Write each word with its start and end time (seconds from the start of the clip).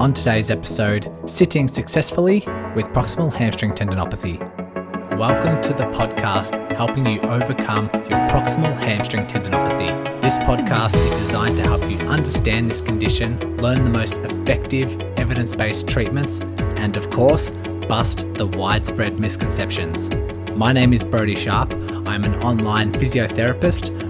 On 0.00 0.14
today's 0.14 0.48
episode, 0.48 1.12
sitting 1.26 1.68
successfully 1.68 2.38
with 2.74 2.86
proximal 2.86 3.30
hamstring 3.30 3.72
tendinopathy. 3.72 4.38
Welcome 5.18 5.60
to 5.60 5.74
the 5.74 5.84
podcast 5.92 6.72
helping 6.72 7.04
you 7.04 7.20
overcome 7.20 7.90
your 7.92 8.18
proximal 8.30 8.74
hamstring 8.78 9.26
tendinopathy. 9.26 10.22
This 10.22 10.38
podcast 10.38 10.96
is 11.04 11.18
designed 11.18 11.58
to 11.58 11.62
help 11.64 11.82
you 11.82 11.98
understand 12.08 12.70
this 12.70 12.80
condition, 12.80 13.38
learn 13.58 13.84
the 13.84 13.90
most 13.90 14.16
effective 14.16 14.98
evidence 15.18 15.54
based 15.54 15.86
treatments, 15.86 16.40
and 16.78 16.96
of 16.96 17.10
course, 17.10 17.50
bust 17.86 18.26
the 18.36 18.46
widespread 18.46 19.20
misconceptions. 19.20 20.08
My 20.52 20.72
name 20.72 20.94
is 20.94 21.04
Brodie 21.04 21.36
Sharp. 21.36 21.74
I'm 22.06 22.24
an 22.24 22.36
online 22.42 22.90
physiotherapist, 22.92 24.09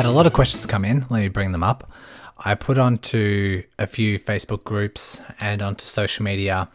Had 0.00 0.08
a 0.08 0.10
lot 0.10 0.24
of 0.24 0.32
questions 0.32 0.64
come 0.64 0.86
in. 0.86 1.04
Let 1.10 1.20
me 1.20 1.28
bring 1.28 1.52
them 1.52 1.62
up. 1.62 1.92
I 2.38 2.54
put 2.54 2.78
onto 2.78 3.64
a 3.78 3.86
few 3.86 4.18
Facebook 4.18 4.64
groups 4.64 5.20
and 5.38 5.60
onto 5.60 5.84
social 5.84 6.22
media 6.22 6.70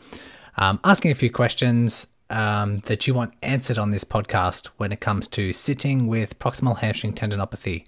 um, 0.57 0.79
asking 0.83 1.09
a 1.09 1.15
few 1.15 1.31
questions 1.31 2.05
um, 2.29 2.77
that 2.85 3.07
you 3.07 3.15
want 3.15 3.33
answered 3.41 3.79
on 3.79 3.89
this 3.89 4.03
podcast 4.03 4.67
when 4.77 4.91
it 4.91 4.99
comes 4.99 5.27
to 5.29 5.53
sitting 5.53 6.05
with 6.05 6.37
proximal 6.37 6.77
hamstring 6.77 7.13
tendinopathy. 7.13 7.85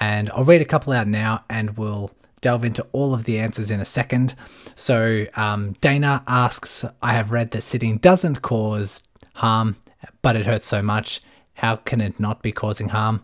And 0.00 0.30
I'll 0.30 0.44
read 0.44 0.62
a 0.62 0.64
couple 0.64 0.94
out 0.94 1.06
now 1.06 1.44
and 1.50 1.76
we'll 1.76 2.10
delve 2.40 2.64
into 2.64 2.86
all 2.92 3.12
of 3.12 3.24
the 3.24 3.38
answers 3.38 3.70
in 3.70 3.80
a 3.80 3.84
second. 3.84 4.34
So, 4.74 5.26
um, 5.34 5.72
Dana 5.82 6.24
asks 6.26 6.86
I 7.02 7.12
have 7.12 7.30
read 7.30 7.50
that 7.50 7.64
sitting 7.64 7.98
doesn't 7.98 8.40
cause 8.40 9.02
harm, 9.34 9.76
but 10.22 10.36
it 10.36 10.46
hurts 10.46 10.66
so 10.66 10.80
much. 10.80 11.20
How 11.52 11.76
can 11.76 12.00
it 12.00 12.18
not 12.18 12.40
be 12.40 12.50
causing 12.50 12.88
harm? 12.88 13.22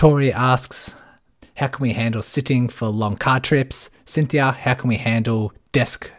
Tori 0.00 0.32
asks, 0.32 0.94
how 1.56 1.66
can 1.66 1.82
we 1.82 1.92
handle 1.92 2.22
sitting 2.22 2.70
for 2.70 2.88
long 2.88 3.18
car 3.18 3.38
trips? 3.38 3.90
Cynthia, 4.06 4.50
how 4.52 4.72
can 4.72 4.88
we 4.88 4.96
handle 4.96 5.52
desk, 5.72 6.10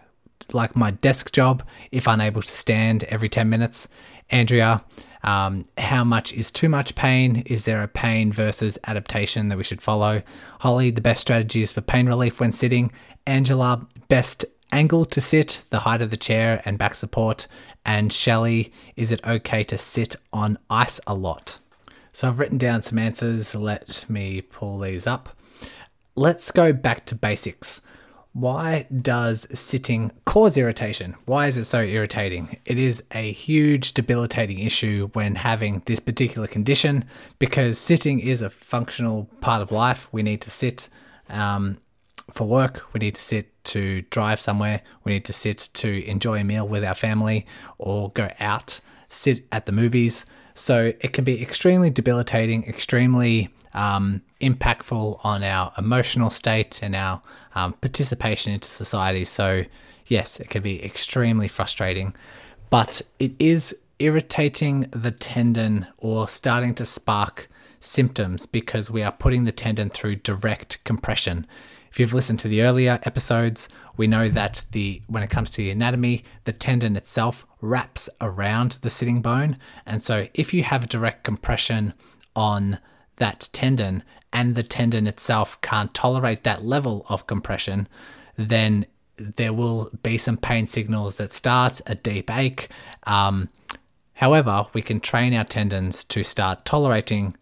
like 0.53 0.75
my 0.75 0.91
desk 0.91 1.31
job, 1.31 1.63
if 1.91 2.05
unable 2.05 2.43
to 2.43 2.47
stand 2.47 3.05
every 3.05 3.27
10 3.27 3.49
minutes? 3.49 3.87
Andrea, 4.29 4.83
um, 5.23 5.65
how 5.79 6.03
much 6.03 6.31
is 6.31 6.51
too 6.51 6.69
much 6.69 6.93
pain? 6.93 7.37
Is 7.47 7.65
there 7.65 7.81
a 7.81 7.87
pain 7.87 8.31
versus 8.31 8.77
adaptation 8.85 9.49
that 9.49 9.57
we 9.57 9.63
should 9.63 9.81
follow? 9.81 10.21
Holly, 10.59 10.91
the 10.91 11.01
best 11.01 11.21
strategies 11.21 11.71
for 11.71 11.81
pain 11.81 12.05
relief 12.05 12.39
when 12.39 12.51
sitting. 12.51 12.91
Angela, 13.25 13.87
best 14.09 14.45
angle 14.71 15.05
to 15.05 15.19
sit, 15.19 15.63
the 15.71 15.79
height 15.79 16.03
of 16.03 16.11
the 16.11 16.17
chair 16.17 16.61
and 16.65 16.77
back 16.77 16.93
support. 16.93 17.47
And 17.83 18.13
Shelley, 18.13 18.71
is 18.95 19.11
it 19.11 19.25
okay 19.25 19.63
to 19.63 19.77
sit 19.79 20.17
on 20.31 20.59
ice 20.69 20.99
a 21.07 21.15
lot? 21.15 21.57
So 22.11 22.27
I've 22.27 22.39
written 22.39 22.57
down 22.57 22.81
some 22.81 22.97
answers. 22.97 23.55
Let 23.55 24.05
me 24.09 24.41
pull 24.41 24.79
these 24.79 25.07
up. 25.07 25.29
Let's 26.15 26.51
go 26.51 26.73
back 26.73 27.05
to 27.07 27.15
basics. 27.15 27.81
Why 28.33 28.87
does 28.95 29.45
sitting 29.57 30.11
cause 30.23 30.57
irritation? 30.57 31.15
Why 31.25 31.47
is 31.47 31.57
it 31.57 31.65
so 31.65 31.81
irritating? 31.81 32.59
It 32.65 32.77
is 32.77 33.03
a 33.11 33.31
huge 33.31 33.93
debilitating 33.93 34.59
issue 34.59 35.09
when 35.13 35.35
having 35.35 35.81
this 35.85 35.99
particular 35.99 36.47
condition 36.47 37.03
because 37.39 37.77
sitting 37.77 38.19
is 38.21 38.41
a 38.41 38.49
functional 38.49 39.29
part 39.41 39.61
of 39.61 39.71
life. 39.71 40.07
We 40.13 40.23
need 40.23 40.39
to 40.41 40.49
sit 40.49 40.87
um, 41.29 41.79
for 42.31 42.47
work, 42.47 42.85
we 42.93 42.99
need 42.99 43.15
to 43.15 43.21
sit 43.21 43.63
to 43.65 44.01
drive 44.03 44.39
somewhere, 44.39 44.81
we 45.03 45.13
need 45.13 45.25
to 45.25 45.33
sit 45.33 45.69
to 45.73 46.05
enjoy 46.09 46.39
a 46.39 46.43
meal 46.43 46.67
with 46.67 46.85
our 46.85 46.93
family 46.93 47.45
or 47.77 48.11
go 48.11 48.29
out, 48.39 48.79
sit 49.09 49.45
at 49.51 49.65
the 49.65 49.71
movies. 49.73 50.25
So 50.61 50.93
it 50.99 51.11
can 51.11 51.23
be 51.23 51.41
extremely 51.41 51.89
debilitating, 51.89 52.65
extremely 52.65 53.49
um, 53.73 54.21
impactful 54.39 55.19
on 55.25 55.41
our 55.41 55.73
emotional 55.75 56.29
state 56.29 56.83
and 56.83 56.95
our 56.95 57.19
um, 57.55 57.73
participation 57.73 58.53
into 58.53 58.69
society. 58.69 59.25
So, 59.25 59.63
yes, 60.05 60.39
it 60.39 60.51
can 60.51 60.61
be 60.61 60.85
extremely 60.85 61.47
frustrating, 61.47 62.13
but 62.69 63.01
it 63.17 63.31
is 63.39 63.75
irritating 63.97 64.81
the 64.91 65.09
tendon 65.09 65.87
or 65.97 66.27
starting 66.27 66.75
to 66.75 66.85
spark 66.85 67.49
symptoms 67.79 68.45
because 68.45 68.91
we 68.91 69.01
are 69.01 69.11
putting 69.11 69.45
the 69.45 69.51
tendon 69.51 69.89
through 69.89 70.17
direct 70.17 70.83
compression. 70.83 71.47
If 71.91 71.99
you've 71.99 72.13
listened 72.13 72.39
to 72.39 72.47
the 72.47 72.61
earlier 72.61 72.99
episodes, 73.03 73.67
we 73.97 74.07
know 74.07 74.29
that 74.29 74.63
the 74.71 75.01
when 75.07 75.23
it 75.23 75.29
comes 75.29 75.49
to 75.51 75.57
the 75.57 75.71
anatomy, 75.71 76.23
the 76.45 76.53
tendon 76.53 76.95
itself 76.95 77.45
wraps 77.59 78.09
around 78.21 78.79
the 78.81 78.89
sitting 78.89 79.21
bone. 79.21 79.57
And 79.85 80.01
so 80.01 80.27
if 80.33 80.53
you 80.53 80.63
have 80.63 80.87
direct 80.87 81.23
compression 81.23 81.93
on 82.35 82.79
that 83.17 83.49
tendon 83.51 84.03
and 84.31 84.55
the 84.55 84.63
tendon 84.63 85.05
itself 85.05 85.59
can't 85.61 85.93
tolerate 85.93 86.43
that 86.43 86.63
level 86.63 87.05
of 87.09 87.27
compression, 87.27 87.89
then 88.37 88.85
there 89.17 89.53
will 89.53 89.91
be 90.01 90.17
some 90.17 90.37
pain 90.37 90.67
signals 90.67 91.17
that 91.17 91.33
start 91.33 91.81
a 91.85 91.95
deep 91.95 92.31
ache. 92.31 92.69
Um, 93.03 93.49
however, 94.13 94.67
we 94.73 94.81
can 94.81 95.01
train 95.01 95.33
our 95.33 95.43
tendons 95.43 96.05
to 96.05 96.23
start 96.23 96.63
tolerating 96.63 97.35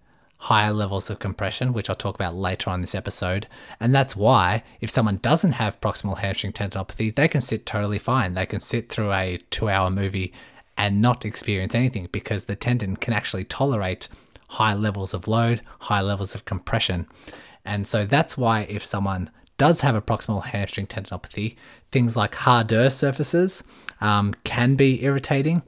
higher 0.43 0.71
levels 0.71 1.09
of 1.09 1.19
compression, 1.19 1.73
which 1.73 1.89
I'll 1.89 1.95
talk 1.95 2.15
about 2.15 2.35
later 2.35 2.69
on 2.69 2.79
this 2.79 2.95
episode. 2.95 3.47
And 3.79 3.93
that's 3.93 4.15
why, 4.15 4.63
if 4.79 4.89
someone 4.89 5.17
doesn't 5.17 5.53
have 5.53 5.81
proximal 5.81 6.17
hamstring 6.17 6.53
tendinopathy, 6.53 7.13
they 7.13 7.27
can 7.27 7.41
sit 7.41 7.65
totally 7.65 7.99
fine. 7.99 8.33
They 8.33 8.45
can 8.45 8.61
sit 8.61 8.89
through 8.89 9.11
a 9.11 9.39
two 9.49 9.69
hour 9.69 9.89
movie 9.89 10.33
and 10.77 11.01
not 11.01 11.25
experience 11.25 11.75
anything 11.75 12.07
because 12.11 12.45
the 12.45 12.55
tendon 12.55 12.95
can 12.95 13.13
actually 13.13 13.43
tolerate 13.43 14.07
high 14.51 14.73
levels 14.73 15.13
of 15.13 15.27
load, 15.27 15.61
high 15.81 16.01
levels 16.01 16.33
of 16.33 16.45
compression. 16.45 17.05
And 17.65 17.85
so 17.85 18.05
that's 18.05 18.37
why, 18.37 18.61
if 18.61 18.83
someone 18.83 19.29
does 19.57 19.81
have 19.81 19.93
a 19.93 20.01
proximal 20.01 20.45
hamstring 20.45 20.87
tendinopathy, 20.87 21.57
things 21.91 22.15
like 22.15 22.33
harder 22.35 22.89
surfaces 22.89 23.65
um, 23.99 24.33
can 24.45 24.75
be 24.75 25.03
irritating. 25.03 25.63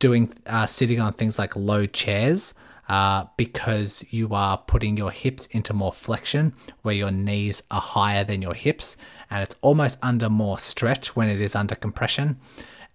Doing 0.00 0.32
uh, 0.46 0.66
sitting 0.66 1.00
on 1.00 1.12
things 1.12 1.38
like 1.38 1.54
low 1.54 1.86
chairs 1.86 2.54
uh, 2.88 3.24
because 3.36 4.04
you 4.10 4.32
are 4.32 4.58
putting 4.58 4.96
your 4.96 5.10
hips 5.10 5.46
into 5.46 5.72
more 5.72 5.92
flexion 5.92 6.54
where 6.82 6.94
your 6.94 7.10
knees 7.10 7.62
are 7.70 7.80
higher 7.80 8.24
than 8.24 8.42
your 8.42 8.54
hips 8.54 8.96
and 9.30 9.42
it's 9.42 9.56
almost 9.60 9.98
under 10.02 10.30
more 10.30 10.58
stretch 10.58 11.14
when 11.14 11.28
it 11.28 11.40
is 11.40 11.54
under 11.54 11.74
compression. 11.74 12.38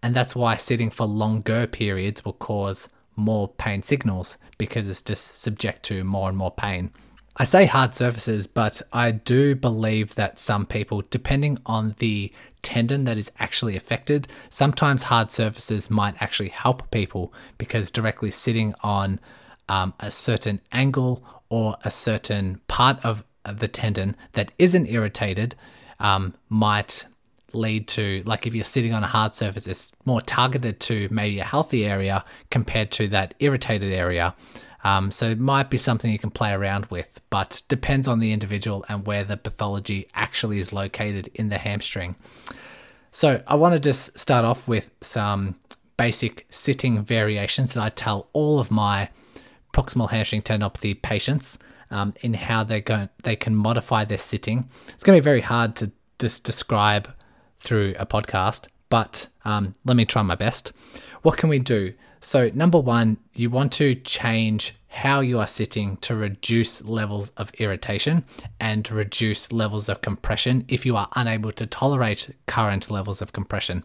And 0.01 0.15
that's 0.15 0.35
why 0.35 0.57
sitting 0.57 0.89
for 0.89 1.05
longer 1.05 1.67
periods 1.67 2.25
will 2.25 2.33
cause 2.33 2.89
more 3.15 3.47
pain 3.47 3.83
signals 3.83 4.37
because 4.57 4.89
it's 4.89 5.01
just 5.01 5.37
subject 5.41 5.83
to 5.83 6.03
more 6.03 6.29
and 6.29 6.37
more 6.37 6.51
pain. 6.51 6.91
I 7.35 7.45
say 7.45 7.65
hard 7.65 7.95
surfaces, 7.95 8.45
but 8.45 8.81
I 8.91 9.11
do 9.11 9.55
believe 9.55 10.13
that 10.15 10.39
some 10.39 10.67
people, 10.67 11.01
depending 11.09 11.57
on 11.65 11.95
the 11.97 12.31
tendon 12.61 13.05
that 13.05 13.17
is 13.17 13.31
actually 13.39 13.75
affected, 13.75 14.27
sometimes 14.49 15.03
hard 15.03 15.31
surfaces 15.31 15.89
might 15.89 16.21
actually 16.21 16.49
help 16.49 16.91
people 16.91 17.33
because 17.57 17.89
directly 17.89 18.29
sitting 18.29 18.75
on 18.81 19.19
um, 19.69 19.93
a 19.99 20.11
certain 20.11 20.61
angle 20.71 21.23
or 21.49 21.77
a 21.83 21.91
certain 21.91 22.59
part 22.67 23.03
of 23.05 23.23
the 23.43 23.67
tendon 23.67 24.15
that 24.33 24.51
isn't 24.57 24.87
irritated 24.87 25.55
um, 25.99 26.33
might 26.49 27.05
lead 27.53 27.87
to 27.87 28.23
like 28.25 28.47
if 28.47 28.55
you're 28.55 28.63
sitting 28.63 28.93
on 28.93 29.03
a 29.03 29.07
hard 29.07 29.35
surface 29.35 29.67
it's 29.67 29.91
more 30.05 30.21
targeted 30.21 30.79
to 30.79 31.07
maybe 31.11 31.39
a 31.39 31.43
healthy 31.43 31.85
area 31.85 32.25
compared 32.49 32.89
to 32.91 33.07
that 33.07 33.33
irritated 33.39 33.93
area. 33.93 34.33
Um, 34.83 35.11
so 35.11 35.29
it 35.29 35.39
might 35.39 35.69
be 35.69 35.77
something 35.77 36.11
you 36.11 36.19
can 36.19 36.31
play 36.31 36.51
around 36.51 36.87
with 36.87 37.21
but 37.29 37.61
depends 37.67 38.07
on 38.07 38.19
the 38.19 38.31
individual 38.31 38.83
and 38.89 39.05
where 39.05 39.23
the 39.23 39.37
pathology 39.37 40.07
actually 40.15 40.57
is 40.57 40.73
located 40.73 41.29
in 41.35 41.49
the 41.49 41.57
hamstring. 41.57 42.15
So 43.11 43.43
i 43.47 43.55
want 43.55 43.73
to 43.73 43.79
just 43.79 44.17
start 44.17 44.45
off 44.45 44.67
with 44.67 44.89
some 45.01 45.55
basic 45.95 46.47
sitting 46.49 47.03
variations 47.03 47.73
that 47.73 47.83
i 47.83 47.89
tell 47.89 48.27
all 48.33 48.57
of 48.57 48.71
my 48.71 49.09
proximal 49.73 50.09
hamstring 50.09 50.41
tendinopathy 50.41 51.01
patients 51.01 51.59
um, 51.91 52.13
in 52.21 52.33
how 52.33 52.63
they're 52.63 52.81
going, 52.81 53.09
they 53.23 53.35
can 53.35 53.55
modify 53.55 54.05
their 54.05 54.17
sitting. 54.17 54.69
It's 54.89 55.03
going 55.03 55.17
to 55.17 55.21
be 55.21 55.23
very 55.23 55.41
hard 55.41 55.75
to 55.77 55.91
just 56.19 56.43
describe 56.43 57.13
through 57.59 57.95
a 57.99 58.05
podcast, 58.05 58.67
but 58.89 59.27
um, 59.45 59.75
let 59.85 59.97
me 59.97 60.05
try 60.05 60.21
my 60.21 60.35
best. 60.35 60.71
What 61.21 61.37
can 61.37 61.49
we 61.49 61.59
do? 61.59 61.93
So, 62.19 62.49
number 62.53 62.79
one, 62.79 63.17
you 63.33 63.49
want 63.49 63.73
to 63.73 63.95
change 63.95 64.75
how 64.87 65.19
you 65.19 65.39
are 65.39 65.47
sitting 65.47 65.97
to 65.97 66.15
reduce 66.15 66.83
levels 66.83 67.31
of 67.31 67.51
irritation 67.55 68.23
and 68.59 68.89
reduce 68.91 69.51
levels 69.51 69.89
of 69.89 70.01
compression 70.01 70.63
if 70.67 70.85
you 70.85 70.95
are 70.95 71.09
unable 71.15 71.51
to 71.51 71.65
tolerate 71.65 72.33
current 72.45 72.89
levels 72.91 73.21
of 73.21 73.33
compression. 73.33 73.83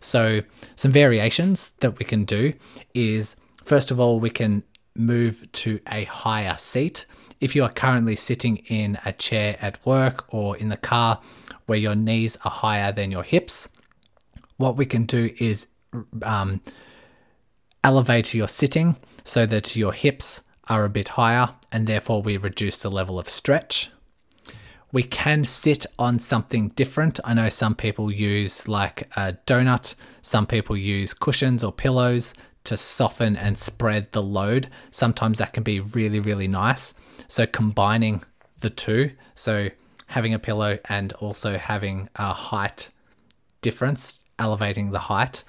So, 0.00 0.42
some 0.76 0.92
variations 0.92 1.70
that 1.80 1.98
we 1.98 2.04
can 2.04 2.24
do 2.24 2.52
is 2.94 3.36
first 3.64 3.90
of 3.90 4.00
all, 4.00 4.18
we 4.20 4.30
can 4.30 4.62
move 5.00 5.50
to 5.52 5.80
a 5.90 6.04
higher 6.04 6.56
seat. 6.58 7.06
If 7.40 7.56
you 7.56 7.64
are 7.64 7.72
currently 7.72 8.16
sitting 8.16 8.58
in 8.68 8.98
a 9.04 9.12
chair 9.12 9.56
at 9.60 9.84
work 9.86 10.32
or 10.32 10.56
in 10.56 10.68
the 10.68 10.76
car 10.76 11.20
where 11.66 11.78
your 11.78 11.94
knees 11.94 12.36
are 12.44 12.50
higher 12.50 12.92
than 12.92 13.10
your 13.10 13.22
hips, 13.22 13.70
what 14.58 14.76
we 14.76 14.84
can 14.84 15.06
do 15.06 15.30
is 15.38 15.66
um, 16.22 16.60
elevate 17.82 18.34
your 18.34 18.48
sitting 18.48 18.96
so 19.24 19.46
that 19.46 19.74
your 19.74 19.92
hips 19.92 20.42
are 20.68 20.84
a 20.84 20.90
bit 20.90 21.08
higher 21.08 21.54
and 21.72 21.86
therefore 21.86 22.22
we 22.22 22.36
reduce 22.36 22.80
the 22.80 22.90
level 22.90 23.18
of 23.18 23.28
stretch. 23.28 23.90
We 24.92 25.02
can 25.04 25.44
sit 25.44 25.86
on 25.98 26.18
something 26.18 26.68
different. 26.68 27.20
I 27.24 27.34
know 27.34 27.48
some 27.48 27.74
people 27.74 28.10
use 28.10 28.66
like 28.68 29.08
a 29.16 29.38
donut, 29.46 29.94
some 30.20 30.46
people 30.46 30.76
use 30.76 31.14
cushions 31.14 31.62
or 31.62 31.72
pillows 31.72 32.34
to 32.64 32.76
soften 32.76 33.36
and 33.36 33.58
spread 33.58 34.12
the 34.12 34.22
load. 34.22 34.68
Sometimes 34.90 35.38
that 35.38 35.52
can 35.52 35.62
be 35.62 35.80
really, 35.80 36.20
really 36.20 36.48
nice. 36.48 36.94
So 37.28 37.46
combining 37.46 38.22
the 38.60 38.70
two, 38.70 39.12
so 39.34 39.68
having 40.06 40.34
a 40.34 40.38
pillow 40.38 40.78
and 40.88 41.12
also 41.14 41.56
having 41.56 42.08
a 42.16 42.32
height 42.32 42.90
difference, 43.60 44.24
elevating 44.38 44.90
the 44.90 44.98
height. 44.98 45.44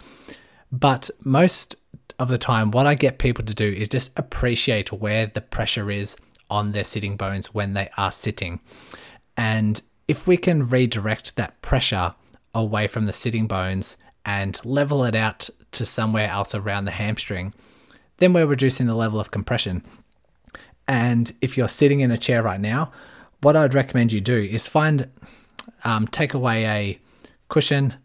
But 0.72 1.10
most 1.24 1.75
of 2.19 2.30
the 2.30 2.38
time, 2.38 2.72
what 2.72 2.86
I 2.86 2.96
get 2.96 3.18
people 3.18 3.44
to 3.46 3.54
do 3.54 3.72
is 3.72 3.90
just 3.90 4.18
appreciate 4.18 4.92
where 4.92 5.25
the 5.25 5.42
pressure 5.42 5.90
is 5.90 6.16
on 6.50 6.72
their 6.72 6.84
sitting 6.84 7.18
bones 7.18 7.54
when 7.54 7.74
they 7.74 7.90
are 7.98 8.12
sitting. 8.12 8.60
And 9.36 9.81
if 10.07 10.28
we 10.28 10.38
can 10.38 10.64
redirect 10.64 11.36
that 11.36 11.62
pressure 11.62 12.14
away 12.54 12.88
from 12.88 13.06
the 13.06 13.14
sitting 13.14 13.48
bones 13.48 13.98
and 14.25 14.63
level 14.65 15.03
it 15.03 15.15
out 15.15 15.50
to 15.71 15.85
somewhere 15.85 16.29
else 16.29 16.53
around 16.53 16.85
the 16.85 16.91
hamstring, 16.91 17.53
then 18.18 18.33
we're 18.33 18.45
reducing 18.45 18.88
the 18.88 18.95
level 18.95 19.19
of 19.19 19.31
compression. 19.31 19.83
And 20.88 21.31
if 21.41 21.57
you're 21.57 21.68
sitting 21.68 22.01
in 22.01 22.12
a 22.12 22.18
chair 22.18 22.44
right 22.44 22.59
now, 22.59 22.91
what 23.41 23.56
I'd 23.56 23.73
recommend 23.73 24.12
you 24.12 24.21
do 24.21 24.38
is 24.38 24.68
find, 24.68 25.09
um, 25.83 26.07
take 26.07 26.33
away 26.33 26.65
a 26.65 27.00
cushion 27.50 27.95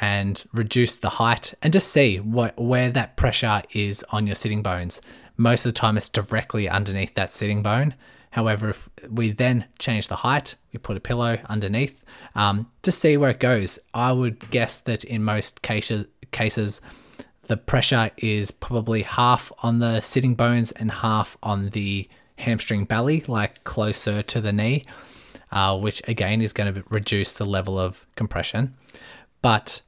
and 0.00 0.44
reduce 0.52 0.96
the 0.96 1.10
height 1.10 1.54
and 1.62 1.72
just 1.72 1.88
see 1.88 2.18
what, 2.18 2.58
where 2.58 2.90
that 2.90 3.16
pressure 3.16 3.62
is 3.72 4.04
on 4.10 4.26
your 4.26 4.36
sitting 4.36 4.62
bones. 4.62 5.00
Most 5.36 5.64
of 5.64 5.72
the 5.72 5.78
time, 5.78 5.96
it's 5.96 6.08
directly 6.08 6.68
underneath 6.68 7.14
that 7.14 7.32
sitting 7.32 7.62
bone. 7.62 7.94
However, 8.30 8.70
if 8.70 8.88
we 9.08 9.32
then 9.32 9.66
change 9.78 10.08
the 10.08 10.16
height, 10.16 10.54
we 10.72 10.78
put 10.78 10.96
a 10.96 11.00
pillow 11.00 11.38
underneath 11.46 12.04
um, 12.34 12.70
to 12.82 12.92
see 12.92 13.16
where 13.16 13.30
it 13.30 13.40
goes. 13.40 13.78
I 13.92 14.12
would 14.12 14.50
guess 14.50 14.78
that 14.78 15.02
in 15.02 15.24
most 15.24 15.62
cases, 15.62 16.06
cases, 16.30 16.80
the 17.48 17.56
pressure 17.56 18.10
is 18.18 18.52
probably 18.52 19.02
half 19.02 19.50
on 19.62 19.80
the 19.80 20.00
sitting 20.00 20.36
bones 20.36 20.70
and 20.72 20.90
half 20.90 21.36
on 21.42 21.70
the 21.70 22.08
hamstring 22.38 22.84
belly, 22.84 23.24
like 23.26 23.64
closer 23.64 24.22
to 24.22 24.40
the 24.40 24.52
knee, 24.52 24.84
uh, 25.50 25.76
which 25.76 26.00
again 26.08 26.40
is 26.40 26.52
going 26.52 26.72
to 26.72 26.84
reduce 26.88 27.32
the 27.32 27.44
level 27.44 27.78
of 27.78 28.06
compression. 28.14 28.76
But 29.42 29.82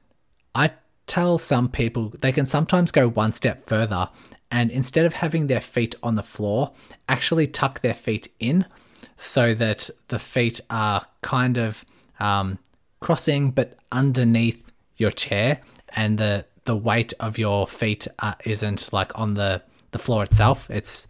I 0.53 0.71
tell 1.07 1.37
some 1.37 1.69
people 1.69 2.13
they 2.19 2.33
can 2.33 2.45
sometimes 2.45 2.91
go 2.91 3.07
one 3.07 3.31
step 3.31 3.67
further 3.67 4.09
and 4.53 4.69
instead 4.69 5.07
of 5.07 5.15
having 5.15 5.47
their 5.47 5.59
feet 5.59 5.95
on 6.03 6.13
the 6.13 6.21
floor, 6.21 6.73
actually 7.09 7.47
tuck 7.47 7.81
their 7.81 7.95
feet 7.95 8.27
in 8.39 8.65
so 9.17 9.55
that 9.55 9.89
the 10.09 10.19
feet 10.19 10.61
are 10.69 11.07
kind 11.21 11.57
of 11.57 11.83
um, 12.19 12.59
crossing 12.99 13.49
but 13.49 13.79
underneath 13.91 14.71
your 14.95 15.09
chair 15.09 15.59
and 15.95 16.19
the 16.19 16.45
the 16.65 16.77
weight 16.77 17.13
of 17.19 17.37
your 17.37 17.65
feet 17.67 18.07
uh, 18.19 18.35
isn't 18.45 18.93
like 18.93 19.11
on 19.17 19.33
the 19.33 19.61
the 19.91 19.99
floor 19.99 20.23
itself 20.23 20.69
it's 20.69 21.07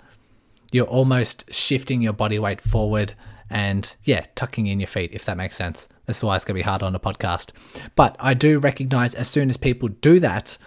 you're 0.72 0.88
almost 0.88 1.54
shifting 1.54 2.02
your 2.02 2.14
body 2.14 2.40
weight 2.40 2.62
forward 2.62 3.14
and 3.50 3.96
yeah, 4.04 4.24
tucking 4.34 4.66
in 4.66 4.80
your 4.80 4.88
feet, 4.88 5.12
if 5.14 5.26
that 5.26 5.38
makes 5.38 5.56
sense. 5.56 5.88
That's 6.08 6.24
why 6.24 6.36
it's 6.36 6.44
going 6.44 6.56
to 6.56 6.64
be 6.64 6.64
hard 6.64 6.82
on 6.82 6.96
a 6.96 7.00
podcast. 7.00 7.52
But 7.96 8.16
I 8.20 8.34
do 8.34 8.58
recognize 8.58 9.14
as 9.14 9.28
soon 9.28 9.52
as 9.52 9.58
people 9.58 9.90
do 9.90 10.20
that, 10.22 10.58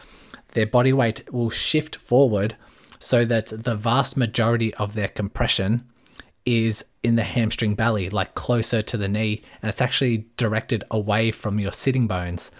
their 0.53 0.67
body 0.67 0.93
weight 0.93 1.33
will 1.33 1.51
shift 1.51 1.97
forward 1.97 2.55
so 2.99 3.25
that 3.25 3.47
the 3.65 3.77
vast 3.77 4.17
majority 4.17 4.75
of 4.75 4.95
their 4.95 5.09
compression 5.09 5.87
is 6.45 6.85
in 7.03 7.17
the 7.17 7.25
hamstring 7.25 7.75
belly, 7.75 8.09
like 8.09 8.35
closer 8.35 8.81
to 8.83 8.97
the 8.97 9.09
knee, 9.09 9.43
and 9.61 9.69
it's 9.69 9.81
actually 9.81 10.27
directed 10.37 10.85
away 10.91 11.31
from 11.33 11.59
your 11.59 11.73
sitting 11.73 12.07
bones. 12.07 12.51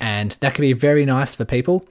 And 0.00 0.32
that 0.40 0.54
can 0.54 0.62
be 0.62 0.74
very 0.74 1.06
nice 1.06 1.34
for 1.34 1.44
people. 1.44 1.86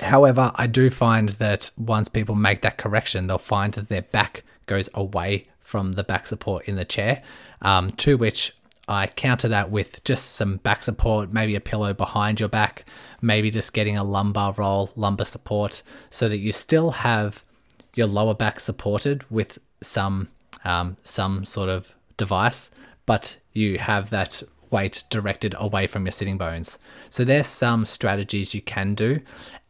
However, 0.00 0.52
I 0.56 0.66
do 0.66 0.90
find 0.90 1.30
that 1.30 1.70
once 1.78 2.08
people 2.08 2.34
make 2.34 2.60
that 2.62 2.78
correction, 2.78 3.26
they'll 3.26 3.38
find 3.38 3.72
that 3.74 3.88
their 3.88 4.02
back 4.02 4.42
goes 4.66 4.88
away 4.94 5.48
from 5.60 5.92
the 5.92 6.04
back 6.04 6.26
support 6.26 6.68
in 6.68 6.76
the 6.76 6.84
chair, 6.84 7.22
um, 7.62 7.90
to 7.90 8.16
which 8.16 8.52
I 8.86 9.06
counter 9.06 9.48
that 9.48 9.70
with 9.70 10.04
just 10.04 10.34
some 10.34 10.58
back 10.58 10.82
support, 10.82 11.32
maybe 11.32 11.54
a 11.54 11.60
pillow 11.60 11.94
behind 11.94 12.40
your 12.40 12.48
back, 12.48 12.84
maybe 13.22 13.50
just 13.50 13.72
getting 13.72 13.96
a 13.96 14.04
lumbar 14.04 14.52
roll, 14.54 14.90
lumbar 14.94 15.24
support, 15.24 15.82
so 16.10 16.28
that 16.28 16.38
you 16.38 16.52
still 16.52 16.90
have 16.90 17.44
your 17.94 18.06
lower 18.06 18.34
back 18.34 18.60
supported 18.60 19.24
with 19.30 19.58
some 19.80 20.28
um, 20.64 20.96
some 21.02 21.44
sort 21.44 21.68
of 21.68 21.94
device, 22.16 22.70
but 23.06 23.38
you 23.52 23.78
have 23.78 24.10
that 24.10 24.42
weight 24.70 25.04
directed 25.10 25.54
away 25.58 25.86
from 25.86 26.04
your 26.04 26.12
sitting 26.12 26.38
bones. 26.38 26.78
So 27.10 27.24
there's 27.24 27.46
some 27.46 27.86
strategies 27.86 28.54
you 28.54 28.62
can 28.62 28.94
do, 28.94 29.20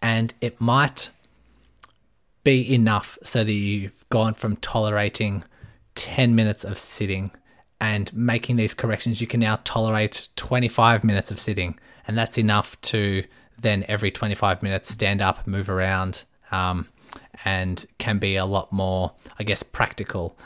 and 0.02 0.32
it 0.40 0.60
might 0.60 1.10
be 2.42 2.74
enough 2.74 3.18
so 3.22 3.42
that 3.42 3.52
you've 3.52 4.04
gone 4.10 4.34
from 4.34 4.56
tolerating 4.56 5.44
10 5.94 6.34
minutes 6.34 6.64
of 6.64 6.78
sitting 6.78 7.30
and 7.80 8.12
making 8.14 8.56
these 8.56 8.74
corrections, 8.74 9.20
you 9.20 9.26
can 9.26 9.40
now 9.40 9.56
tolerate 9.64 10.28
25 10.36 11.04
minutes 11.04 11.30
of 11.30 11.40
sitting. 11.40 11.78
And 12.06 12.16
that's 12.16 12.38
enough 12.38 12.80
to 12.82 13.24
then 13.58 13.84
every 13.88 14.10
25 14.10 14.62
minutes 14.62 14.90
stand 14.90 15.22
up, 15.22 15.46
move 15.46 15.70
around, 15.70 16.24
um, 16.50 16.88
and 17.44 17.84
can 17.98 18.18
be 18.18 18.36
a 18.36 18.44
lot 18.44 18.72
more, 18.72 19.12
I 19.38 19.44
guess, 19.44 19.62
practical. 19.62 20.36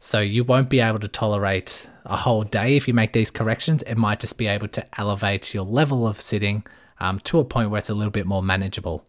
So 0.00 0.20
you 0.20 0.44
won't 0.44 0.68
be 0.68 0.80
able 0.80 0.98
to 1.00 1.08
tolerate 1.08 1.88
a 2.04 2.16
whole 2.16 2.42
day 2.42 2.76
if 2.76 2.88
you 2.88 2.94
make 2.94 3.12
these 3.12 3.30
corrections. 3.30 3.82
It 3.84 3.96
might 3.96 4.20
just 4.20 4.38
be 4.38 4.46
able 4.46 4.68
to 4.68 4.86
elevate 4.98 5.54
your 5.54 5.64
level 5.64 6.06
of 6.06 6.20
sitting 6.20 6.64
um, 6.98 7.20
to 7.20 7.38
a 7.38 7.44
point 7.44 7.70
where 7.70 7.78
it's 7.78 7.90
a 7.90 7.94
little 7.94 8.10
bit 8.10 8.26
more 8.26 8.42
manageable. 8.42 9.06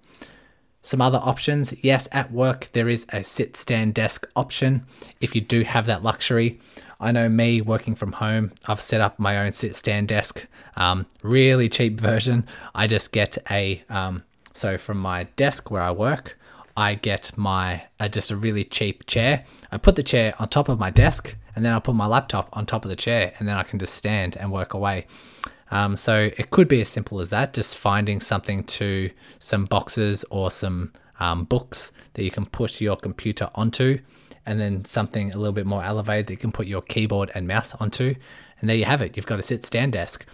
Some 0.81 1.01
other 1.01 1.19
options 1.23 1.73
yes, 1.83 2.09
at 2.11 2.31
work 2.31 2.69
there 2.73 2.89
is 2.89 3.05
a 3.09 3.23
sit 3.23 3.55
stand 3.55 3.93
desk 3.93 4.27
option 4.35 4.85
if 5.21 5.33
you 5.33 5.41
do 5.41 5.63
have 5.63 5.85
that 5.85 6.03
luxury. 6.03 6.59
I 7.03 7.11
know 7.11 7.27
me 7.27 7.59
working 7.59 7.95
from 7.95 8.13
home, 8.13 8.53
I've 8.65 8.79
set 8.79 9.01
up 9.01 9.19
my 9.19 9.37
own 9.39 9.51
sit 9.51 9.75
stand 9.75 10.07
desk, 10.07 10.47
um, 10.77 11.05
really 11.21 11.67
cheap 11.67 11.99
version. 12.09 12.47
I 12.73 12.87
just 12.87 13.11
get 13.11 13.37
a, 13.51 13.83
um, 13.89 14.23
so 14.53 14.77
from 14.77 14.99
my 14.99 15.25
desk 15.35 15.69
where 15.69 15.81
I 15.81 15.91
work, 15.91 16.39
I 16.77 16.95
get 16.95 17.31
my 17.35 17.83
uh, 17.99 18.07
just 18.07 18.31
a 18.31 18.37
really 18.37 18.63
cheap 18.63 19.05
chair. 19.05 19.43
I 19.69 19.77
put 19.77 19.97
the 19.97 20.03
chair 20.03 20.33
on 20.39 20.47
top 20.47 20.69
of 20.69 20.79
my 20.79 20.89
desk 20.89 21.35
and 21.55 21.65
then 21.65 21.73
I 21.73 21.79
put 21.79 21.93
my 21.93 22.07
laptop 22.07 22.49
on 22.53 22.65
top 22.65 22.85
of 22.85 22.89
the 22.89 22.95
chair 22.95 23.33
and 23.37 23.47
then 23.47 23.57
I 23.57 23.63
can 23.63 23.79
just 23.79 23.95
stand 23.95 24.37
and 24.37 24.51
work 24.51 24.73
away. 24.73 25.05
Um, 25.71 25.97
so 25.97 26.31
it 26.37 26.51
could 26.51 26.69
be 26.69 26.79
as 26.81 26.87
simple 26.87 27.19
as 27.19 27.31
that, 27.31 27.53
just 27.53 27.77
finding 27.77 28.21
something 28.21 28.63
to 28.63 29.09
some 29.39 29.65
boxes 29.65 30.23
or 30.29 30.51
some 30.51 30.93
um, 31.19 31.43
books 31.43 31.91
that 32.13 32.23
you 32.23 32.31
can 32.31 32.45
put 32.45 32.79
your 32.79 32.95
computer 32.95 33.49
onto, 33.55 33.99
and 34.45 34.59
then 34.59 34.85
something 34.85 35.31
a 35.31 35.37
little 35.37 35.53
bit 35.53 35.65
more 35.65 35.83
elevated 35.83 36.27
that 36.27 36.33
you 36.33 36.37
can 36.37 36.51
put 36.51 36.67
your 36.67 36.81
keyboard 36.81 37.31
and 37.33 37.47
mouse 37.47 37.73
onto. 37.75 38.15
And 38.59 38.69
there 38.69 38.77
you 38.77 38.85
have 38.85 39.01
it. 39.01 39.15
You've 39.17 39.25
got 39.25 39.39
a 39.39 39.43
sit 39.43 39.63
stand 39.65 39.93
desk. 39.93 40.25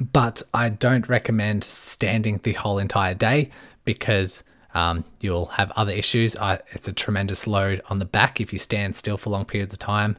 But 0.00 0.42
I 0.52 0.68
don't 0.70 1.08
recommend 1.08 1.62
standing 1.64 2.40
the 2.42 2.54
whole 2.54 2.78
entire 2.78 3.14
day 3.14 3.50
because 3.84 4.42
um, 4.74 5.04
you'll 5.20 5.46
have 5.46 5.70
other 5.72 5.92
issues. 5.92 6.36
It's 6.72 6.88
a 6.88 6.92
tremendous 6.92 7.46
load 7.46 7.80
on 7.88 8.00
the 8.00 8.04
back 8.04 8.40
if 8.40 8.52
you 8.52 8.58
stand 8.58 8.96
still 8.96 9.16
for 9.16 9.30
long 9.30 9.44
periods 9.44 9.72
of 9.72 9.78
time. 9.78 10.16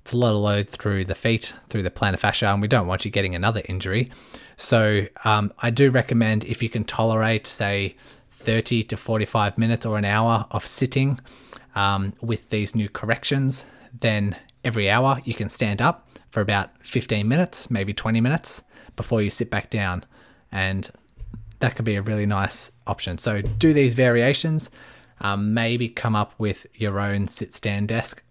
It's 0.00 0.12
a 0.12 0.16
lot 0.16 0.32
of 0.32 0.38
load 0.38 0.68
through 0.70 1.04
the 1.04 1.14
feet, 1.14 1.52
through 1.68 1.82
the 1.82 1.90
plantar 1.90 2.18
fascia, 2.18 2.46
and 2.46 2.62
we 2.62 2.68
don't 2.68 2.86
want 2.86 3.04
you 3.04 3.10
getting 3.10 3.34
another 3.34 3.60
injury. 3.66 4.10
So 4.56 5.06
um, 5.24 5.52
I 5.58 5.68
do 5.70 5.90
recommend 5.90 6.44
if 6.44 6.62
you 6.62 6.70
can 6.70 6.84
tolerate, 6.84 7.46
say, 7.46 7.96
30 8.30 8.84
to 8.84 8.96
45 8.96 9.58
minutes 9.58 9.84
or 9.84 9.98
an 9.98 10.06
hour 10.06 10.46
of 10.50 10.64
sitting 10.64 11.20
um, 11.74 12.12
with 12.20 12.50
these 12.50 12.74
new 12.74 12.88
corrections, 12.88 13.64
then 13.98 14.36
every 14.64 14.90
hour 14.90 15.20
you 15.24 15.34
can 15.34 15.48
stand 15.48 15.80
up 15.80 16.08
for 16.30 16.40
about 16.40 16.70
15 16.84 17.26
minutes, 17.26 17.70
maybe 17.70 17.92
20 17.92 18.20
minutes 18.20 18.62
before 18.96 19.22
you 19.22 19.30
sit 19.30 19.50
back 19.50 19.70
down. 19.70 20.04
And 20.52 20.88
that 21.60 21.74
could 21.76 21.84
be 21.84 21.96
a 21.96 22.02
really 22.02 22.26
nice 22.26 22.70
option. 22.86 23.18
So 23.18 23.42
do 23.42 23.72
these 23.72 23.94
variations, 23.94 24.70
um, 25.20 25.54
maybe 25.54 25.88
come 25.88 26.16
up 26.16 26.34
with 26.38 26.66
your 26.74 26.98
own 26.98 27.28
sit 27.28 27.54
stand 27.54 27.88
desk. 27.88 28.22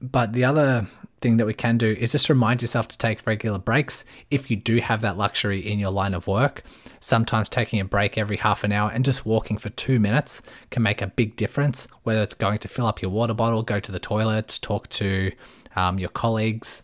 But 0.00 0.32
the 0.32 0.44
other 0.44 0.86
thing 1.20 1.36
that 1.36 1.46
we 1.46 1.54
can 1.54 1.76
do 1.76 1.92
is 1.98 2.12
just 2.12 2.28
remind 2.28 2.62
yourself 2.62 2.88
to 2.88 2.98
take 2.98 3.26
regular 3.26 3.58
breaks 3.58 4.04
if 4.30 4.50
you 4.50 4.56
do 4.56 4.78
have 4.80 5.02
that 5.02 5.18
luxury 5.18 5.60
in 5.60 5.78
your 5.78 5.90
line 5.90 6.14
of 6.14 6.26
work. 6.26 6.62
Sometimes 7.00 7.48
taking 7.48 7.80
a 7.80 7.84
break 7.84 8.18
every 8.18 8.36
half 8.36 8.62
an 8.62 8.72
hour 8.72 8.90
and 8.90 9.04
just 9.04 9.24
walking 9.24 9.56
for 9.56 9.70
two 9.70 9.98
minutes 9.98 10.42
can 10.70 10.82
make 10.82 11.00
a 11.00 11.06
big 11.06 11.34
difference, 11.34 11.88
whether 12.02 12.22
it's 12.22 12.34
going 12.34 12.58
to 12.58 12.68
fill 12.68 12.86
up 12.86 13.00
your 13.00 13.10
water 13.10 13.32
bottle, 13.32 13.62
go 13.62 13.80
to 13.80 13.90
the 13.90 13.98
toilet, 13.98 14.58
talk 14.60 14.88
to 14.90 15.32
um, 15.76 15.98
your 15.98 16.10
colleagues, 16.10 16.82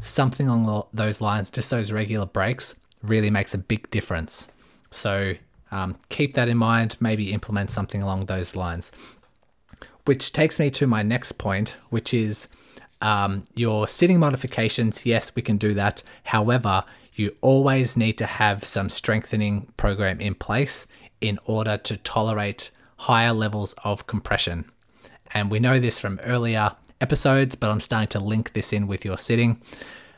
something 0.00 0.46
along 0.46 0.86
those 0.92 1.20
lines, 1.20 1.50
just 1.50 1.70
those 1.70 1.90
regular 1.90 2.26
breaks 2.26 2.76
really 3.02 3.30
makes 3.30 3.54
a 3.54 3.58
big 3.58 3.90
difference. 3.90 4.48
So 4.90 5.34
um, 5.72 5.96
keep 6.08 6.34
that 6.34 6.48
in 6.48 6.56
mind, 6.56 6.96
maybe 7.00 7.32
implement 7.32 7.70
something 7.70 8.02
along 8.02 8.20
those 8.26 8.54
lines. 8.54 8.92
Which 10.04 10.32
takes 10.32 10.60
me 10.60 10.70
to 10.70 10.86
my 10.86 11.02
next 11.02 11.32
point, 11.32 11.76
which 11.90 12.14
is 12.14 12.48
um, 13.00 13.44
your 13.54 13.88
sitting 13.88 14.20
modifications. 14.20 15.04
Yes, 15.04 15.34
we 15.34 15.42
can 15.42 15.56
do 15.56 15.74
that. 15.74 16.02
However, 16.24 16.84
you 17.14 17.36
always 17.40 17.96
need 17.96 18.18
to 18.18 18.26
have 18.26 18.64
some 18.64 18.88
strengthening 18.88 19.72
program 19.76 20.20
in 20.20 20.34
place 20.34 20.86
in 21.20 21.38
order 21.46 21.76
to 21.78 21.96
tolerate 21.98 22.70
higher 22.96 23.32
levels 23.32 23.74
of 23.84 24.06
compression. 24.06 24.70
And 25.32 25.50
we 25.50 25.60
know 25.60 25.78
this 25.78 26.00
from 26.00 26.20
earlier 26.24 26.72
episodes, 27.00 27.54
but 27.54 27.70
I'm 27.70 27.80
starting 27.80 28.08
to 28.08 28.20
link 28.20 28.52
this 28.52 28.72
in 28.72 28.86
with 28.86 29.04
your 29.04 29.18
sitting. 29.18 29.60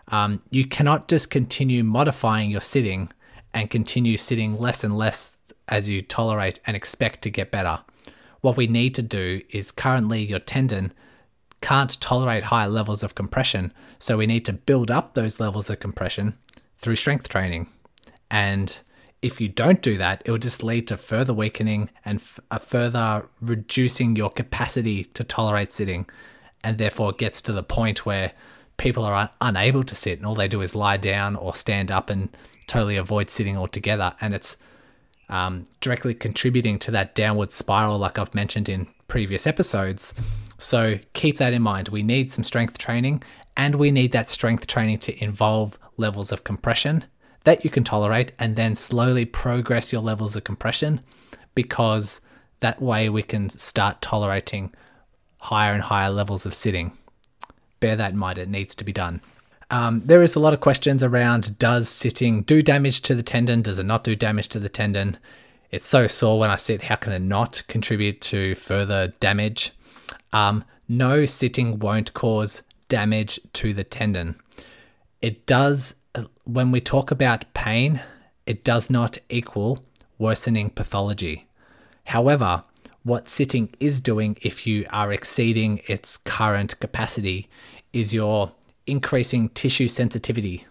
Um, 0.09 0.43
you 0.51 0.67
cannot 0.67 1.09
just 1.09 1.31
continue 1.31 1.85
modifying 1.85 2.51
your 2.51 2.61
sitting 2.61 3.11
and 3.53 3.71
continue 3.71 4.17
sitting 4.17 4.59
less 4.59 4.85
and 4.85 4.97
less 4.97 5.37
as 5.69 5.89
you 5.89 6.03
tolerate 6.03 6.61
and 6.67 6.77
expect 6.77 7.23
to 7.23 7.31
get 7.31 7.51
better. 7.51 7.81
What 8.41 8.57
we 8.57 8.67
need 8.67 8.95
to 8.95 9.03
do 9.03 9.43
is 9.51 9.71
currently 9.73 10.23
your 10.23 10.39
tendon 10.39 10.93
can't 11.61 12.01
tolerate 12.01 12.45
high 12.45 12.67
levels 12.67 13.03
of 13.03 13.15
compression, 13.15 13.73
so 13.99 14.17
we 14.17 14.27
need 14.27 14.45
to 14.45 14.53
build 14.53 14.91
up 14.91 15.15
those 15.15 15.41
levels 15.41 15.69
of 15.71 15.81
compression 15.81 16.39
through 16.79 16.97
strength 16.97 17.29
training. 17.29 17.69
And 18.31 18.79
if 19.23 19.41
you 19.41 19.49
don't 19.49 19.83
do 19.83 19.97
that, 19.97 20.23
it 20.25 20.31
will 20.31 20.39
just 20.39 20.63
lead 20.63 20.87
to 20.89 20.97
further 20.97 21.33
weakening 21.33 21.91
and 22.05 22.19
f- 22.19 22.41
a 22.51 22.59
further 22.59 23.29
reducing 23.41 24.17
your 24.17 24.31
capacity 24.31 25.05
to 25.05 25.25
tolerate 25.25 25.73
sitting. 25.73 26.07
And 26.63 26.79
therefore, 26.79 27.11
it 27.11 27.19
gets 27.19 27.41
to 27.43 27.53
the 27.53 27.63
point 27.63 28.05
where 28.05 28.33
people 28.77 29.05
are 29.05 29.15
un- 29.15 29.29
unable 29.41 29.85
to 29.85 29.95
sit 29.95 30.19
and 30.19 30.27
all 30.27 30.35
they 30.35 30.49
do 30.49 30.61
is 30.61 30.75
lie 30.75 30.97
down 30.97 31.35
or 31.37 31.55
stand 31.55 31.91
up 31.91 32.11
and 32.11 32.37
totally 32.67 32.97
avoid 32.97 33.31
sitting 33.31 33.57
altogether. 33.57 34.15
And 34.21 34.35
it's 34.35 34.57
um, 35.29 35.67
directly 35.81 36.15
contributing 36.15 36.79
to 36.81 36.91
that 36.93 37.15
downward 37.15 37.51
spiral, 37.51 37.99
like 37.99 38.19
I've 38.19 38.35
mentioned 38.35 38.69
in 38.69 38.87
previous 39.09 39.47
episodes. 39.47 40.15
So 40.59 40.99
keep 41.13 41.39
that 41.39 41.53
in 41.53 41.63
mind. 41.63 41.89
We 41.89 42.03
need 42.03 42.33
some 42.33 42.45
strength 42.45 42.79
training, 42.79 43.23
and 43.57 43.75
we 43.75 43.91
need 43.91 44.13
that 44.13 44.31
strength 44.31 44.67
training 44.67 44.99
to 44.99 45.25
involve 45.25 45.79
levels 45.97 46.33
of 46.33 46.45
compression 46.45 47.05
that 47.47 47.65
you 47.65 47.71
can 47.71 47.85
tolerate, 47.85 48.33
and 48.41 48.57
then 48.57 48.75
slowly 48.75 49.25
progress 49.25 49.93
your 49.93 50.03
levels 50.03 50.35
of 50.35 50.43
compression 50.43 51.01
because 51.55 52.21
that 52.59 52.83
way 52.83 53.09
we 53.09 53.23
can 53.23 53.49
start 53.49 54.03
tolerating 54.03 54.75
higher 55.39 55.73
and 55.73 55.85
higher 55.85 56.11
levels 56.11 56.45
of 56.45 56.53
sitting. 56.53 56.99
Bear 57.79 57.95
that 57.95 58.13
in 58.13 58.19
mind, 58.19 58.39
it 58.39 58.49
needs 58.49 58.75
to 58.75 58.85
be 58.85 58.93
done. 58.93 59.21
Um, 59.71 60.03
there 60.05 60.25
is 60.25 60.35
a 60.35 60.41
lot 60.41 60.55
of 60.55 60.61
questions 60.61 61.05
around 61.05 61.57
does 61.57 61.89
sitting 61.89 62.43
do 62.43 62.63
damage 62.63 63.01
to 63.03 63.15
the 63.15 63.23
tendon? 63.23 63.63
Does 63.63 63.79
it 63.79 63.87
not 63.87 64.03
do 64.03 64.17
damage 64.17 64.49
to 64.49 64.59
the 64.59 64.69
tendon? 64.69 65.17
It's 65.71 65.87
so 65.87 66.09
sore 66.09 66.41
when 66.41 66.51
I 66.51 66.57
sit. 66.57 66.83
How 66.83 66.97
can 66.97 67.13
it 67.13 67.23
not 67.23 67.63
contribute 67.69 68.21
to 68.23 68.57
further 68.57 69.15
damage? 69.21 69.71
Um, 70.33 70.65
no, 70.89 71.27
sitting 71.27 71.79
won't 71.79 72.13
cause 72.13 72.63
damage 72.89 73.39
to 73.53 73.73
the 73.73 73.85
tendon. 73.85 74.35
It 75.27 75.45
does, 75.45 75.97
when 76.45 76.71
we 76.71 76.81
talk 76.81 77.11
about 77.11 77.53
pain, 77.53 78.01
it 78.47 78.63
does 78.63 78.89
not 78.89 79.19
equal 79.29 79.83
worsening 80.19 80.71
pathology. 80.71 81.49
However, 82.05 82.63
what 83.03 83.29
sitting 83.29 83.75
is 83.81 84.01
doing 84.01 84.37
if 84.43 84.69
you 84.69 84.87
are 84.91 85.13
exceeding 85.13 85.81
its 85.89 86.17
current 86.17 86.79
capacity 86.79 87.49
is 87.93 88.15
you're 88.15 88.53
increasing 88.87 89.49
tissue 89.49 89.89
sensitivity. 89.89 90.65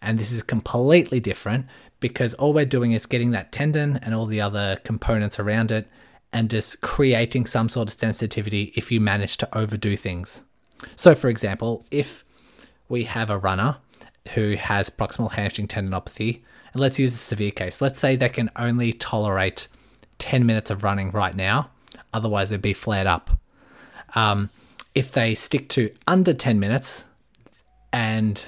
And 0.00 0.20
this 0.20 0.30
is 0.30 0.44
completely 0.44 1.18
different 1.18 1.66
because 1.98 2.32
all 2.34 2.52
we're 2.52 2.66
doing 2.66 2.92
is 2.92 3.06
getting 3.06 3.32
that 3.32 3.50
tendon 3.50 3.96
and 4.02 4.14
all 4.14 4.26
the 4.26 4.40
other 4.40 4.78
components 4.84 5.40
around 5.40 5.72
it 5.72 5.88
and 6.32 6.48
just 6.48 6.80
creating 6.80 7.44
some 7.44 7.68
sort 7.68 7.90
of 7.92 7.98
sensitivity 7.98 8.72
if 8.76 8.92
you 8.92 9.00
manage 9.00 9.36
to 9.38 9.58
overdo 9.58 9.96
things. 9.96 10.42
So, 10.94 11.16
for 11.16 11.28
example, 11.28 11.84
if 11.90 12.24
we 12.90 13.04
have 13.04 13.30
a 13.30 13.38
runner 13.38 13.78
who 14.34 14.56
has 14.56 14.90
proximal 14.90 15.32
hamstring 15.32 15.68
tendinopathy, 15.68 16.42
and 16.74 16.80
let's 16.80 16.98
use 16.98 17.14
a 17.14 17.18
severe 17.18 17.50
case, 17.50 17.80
let's 17.80 17.98
say 17.98 18.16
they 18.16 18.28
can 18.28 18.50
only 18.56 18.92
tolerate 18.92 19.68
10 20.18 20.44
minutes 20.44 20.70
of 20.70 20.84
running 20.84 21.10
right 21.10 21.34
now, 21.34 21.70
otherwise, 22.12 22.50
they'd 22.50 22.60
be 22.60 22.74
flared 22.74 23.06
up. 23.06 23.30
Um, 24.14 24.50
if 24.94 25.12
they 25.12 25.34
stick 25.34 25.68
to 25.70 25.94
under 26.06 26.34
10 26.34 26.58
minutes 26.58 27.04
and 27.92 28.44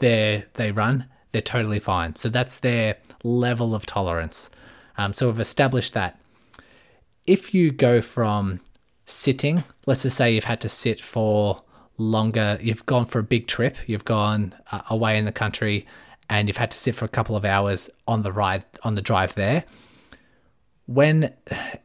they 0.00 0.44
they 0.54 0.70
run, 0.70 1.06
they're 1.30 1.40
totally 1.40 1.80
fine. 1.80 2.14
So 2.16 2.28
that's 2.28 2.60
their 2.60 2.98
level 3.24 3.74
of 3.74 3.86
tolerance. 3.86 4.50
Um, 4.98 5.14
so 5.14 5.28
we've 5.28 5.40
established 5.40 5.94
that. 5.94 6.20
If 7.26 7.54
you 7.54 7.70
go 7.70 8.02
from 8.02 8.60
sitting, 9.06 9.64
let's 9.86 10.02
just 10.02 10.16
say 10.16 10.34
you've 10.34 10.44
had 10.44 10.60
to 10.60 10.68
sit 10.68 11.00
for 11.00 11.62
longer, 11.98 12.58
you've 12.60 12.86
gone 12.86 13.06
for 13.06 13.18
a 13.18 13.22
big 13.22 13.46
trip, 13.46 13.76
you've 13.86 14.04
gone 14.04 14.54
uh, 14.70 14.82
away 14.90 15.18
in 15.18 15.24
the 15.24 15.32
country, 15.32 15.86
and 16.28 16.48
you've 16.48 16.56
had 16.56 16.70
to 16.70 16.78
sit 16.78 16.94
for 16.94 17.04
a 17.04 17.08
couple 17.08 17.36
of 17.36 17.44
hours 17.44 17.90
on 18.06 18.22
the 18.22 18.32
ride 18.32 18.64
on 18.82 18.94
the 18.94 19.02
drive 19.02 19.34
there. 19.34 19.64
When 20.86 21.32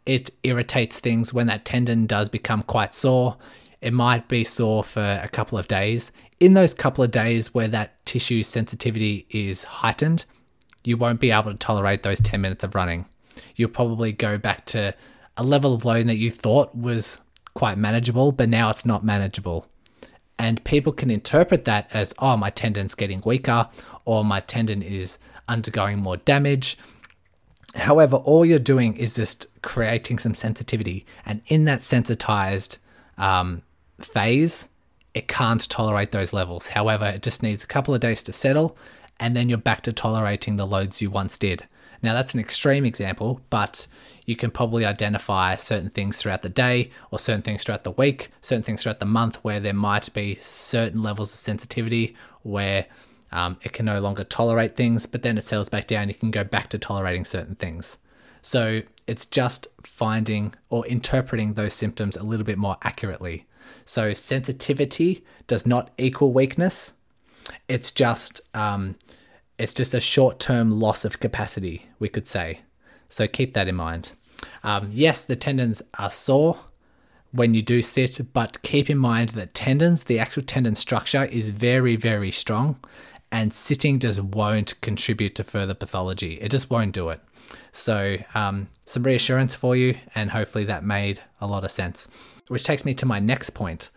it 0.05 0.31
irritates 0.43 0.99
things, 0.99 1.33
when 1.33 1.47
that 1.47 1.65
tendon 1.65 2.07
does 2.07 2.29
become 2.29 2.63
quite 2.63 2.93
sore, 2.93 3.37
it 3.81 3.93
might 3.93 4.27
be 4.27 4.43
sore 4.43 4.83
for 4.83 5.21
a 5.23 5.27
couple 5.27 5.57
of 5.57 5.67
days. 5.67 6.11
In 6.39 6.53
those 6.53 6.73
couple 6.73 7.03
of 7.03 7.11
days 7.11 7.53
where 7.53 7.67
that 7.67 8.05
tissue 8.05 8.41
sensitivity 8.43 9.27
is 9.29 9.65
heightened, 9.65 10.25
you 10.83 10.97
won't 10.97 11.19
be 11.19 11.31
able 11.31 11.51
to 11.51 11.57
tolerate 11.57 12.03
those 12.03 12.21
10 12.21 12.41
minutes 12.41 12.63
of 12.63 12.73
running. 12.73 13.05
You'll 13.55 13.69
probably 13.69 14.11
go 14.11 14.37
back 14.37 14.65
to 14.67 14.95
a 15.35 15.43
level 15.43 15.73
of 15.73 15.85
load 15.85 16.07
that 16.07 16.17
you 16.17 16.31
thought 16.31 16.75
was 16.75 17.19
quite 17.53 17.77
manageable, 17.77 18.31
but 18.31 18.49
now 18.49 18.69
it's 18.69 18.85
not 18.85 19.03
manageable. 19.03 19.67
And 20.39 20.63
people 20.63 20.94
can 20.94 21.10
interpret 21.10 21.65
that 21.65 21.89
as, 21.94 22.13
oh, 22.20 22.38
my 22.38 22.50
tendon's 22.50 22.96
getting 22.96 23.22
weaker, 23.25 23.70
or 24.06 24.24
my 24.24 24.39
tendon 24.39 24.82
is 24.82 25.17
undergoing 25.48 25.98
more 26.00 26.17
damage. 26.17 26.77
However, 27.75 28.17
all 28.17 28.46
you're 28.46 28.60
doing 28.60 28.96
is 28.96 29.15
just 29.15 29.48
creating 29.62 30.20
some 30.20 30.34
sensitivity. 30.34 31.06
And 31.25 31.41
in 31.48 31.65
that 31.65 31.82
sensitized 31.82 32.77
um, 33.17 33.63
phase, 34.00 34.67
it 35.13 35.27
can't 35.27 35.67
tolerate 35.70 36.12
those 36.12 36.34
levels. 36.34 36.67
However, 36.67 37.06
it 37.08 37.24
just 37.24 37.41
needs 37.41 37.63
a 37.63 37.67
couple 37.67 37.94
of 37.96 38.00
days 38.00 38.22
to 38.24 38.34
settle, 38.34 38.77
and 39.20 39.36
then 39.36 39.50
you're 39.50 39.58
back 39.58 39.82
to 39.82 39.94
tolerating 39.94 40.58
the 40.58 40.67
loads 40.67 41.01
you 41.01 41.10
once 41.10 41.38
did. 41.38 41.67
Now, 42.01 42.13
that's 42.13 42.34
an 42.34 42.39
extreme 42.39 42.86
example, 42.86 43.42
but 43.50 43.88
you 44.25 44.36
can 44.36 44.51
probably 44.51 44.86
identify 44.86 45.56
certain 45.56 45.89
things 45.89 46.18
throughout 46.18 46.42
the 46.42 46.50
day 46.50 46.92
or 47.12 47.18
certain 47.20 47.42
things 47.42 47.63
throughout 47.63 47.84
the 47.84 47.92
week, 47.92 48.30
certain 48.42 48.63
things 48.63 48.84
throughout 48.84 49.00
the 49.00 49.06
month 49.06 49.38
where 49.44 49.60
there 49.60 49.74
might 49.74 50.13
be 50.13 50.36
certain 50.36 51.01
levels 51.01 51.32
of 51.32 51.39
sensitivity 51.39 52.16
where 52.44 52.86
um, 53.32 53.58
it 53.63 53.74
can 53.74 53.86
no 53.86 54.00
longer 54.00 54.24
tolerate 54.24 54.75
things, 54.75 55.06
but 55.06 55.24
then 55.24 55.38
it 55.38 55.46
settles 55.46 55.70
back 55.70 55.88
down. 55.88 56.08
You 56.10 56.13
can 56.13 56.32
go 56.32 56.44
back 56.44 56.70
to 56.70 56.77
tolerating 56.77 57.25
certain 57.25 57.56
things. 57.56 57.98
So 58.42 58.82
it's 59.08 59.25
just 59.25 59.68
finding 59.84 60.54
or 60.70 60.86
interpreting 60.88 61.54
those 61.54 61.74
symptoms 61.74 62.16
a 62.16 62.24
little 62.24 62.46
bit 62.46 62.58
more 62.58 62.77
accurately. 62.84 63.46
So 63.86 64.13
sensitivity 64.13 65.24
does 65.48 65.66
not 65.66 65.92
equal 65.98 66.34
weakness. 66.34 66.94
It's 67.68 67.92
just 67.92 68.42
um, 68.54 68.96
it's 69.57 69.73
just 69.73 69.93
a 69.93 69.99
short-term 69.99 70.79
loss 70.79 71.05
of 71.05 71.19
capacity, 71.19 71.87
we 71.99 72.09
could 72.09 72.27
say. 72.27 72.61
So 73.09 73.27
keep 73.27 73.53
that 73.53 73.67
in 73.67 73.75
mind. 73.75 74.11
Um, 74.63 74.89
yes, 74.91 75.25
the 75.25 75.35
tendons 75.35 75.81
are 75.97 76.11
sore 76.11 76.59
when 77.31 77.53
you 77.53 77.61
do 77.61 77.81
sit, 77.81 78.19
but 78.33 78.61
keep 78.61 78.89
in 78.89 78.97
mind 78.97 79.29
that 79.29 79.53
tendons, 79.53 80.03
the 80.03 80.19
actual 80.19 80.43
tendon 80.43 80.75
structure, 80.75 81.25
is 81.25 81.49
very, 81.49 81.95
very 81.95 82.31
strong, 82.31 82.79
and 83.31 83.53
sitting 83.53 83.99
just 83.99 84.21
won't 84.21 84.79
contribute 84.81 85.35
to 85.35 85.43
further 85.43 85.73
pathology. 85.73 86.35
It 86.35 86.49
just 86.49 86.69
won't 86.69 86.93
do 86.93 87.09
it. 87.09 87.21
So, 87.71 88.17
um, 88.33 88.69
some 88.85 89.03
reassurance 89.03 89.55
for 89.55 89.75
you, 89.75 89.97
and 90.15 90.31
hopefully 90.31 90.65
that 90.65 90.83
made 90.83 91.21
a 91.41 91.47
lot 91.47 91.63
of 91.63 91.71
sense. 91.71 92.09
Which 92.47 92.63
takes 92.63 92.85
me 92.85 92.93
to 92.95 93.05
my 93.05 93.19
next 93.19 93.51
point. 93.51 93.89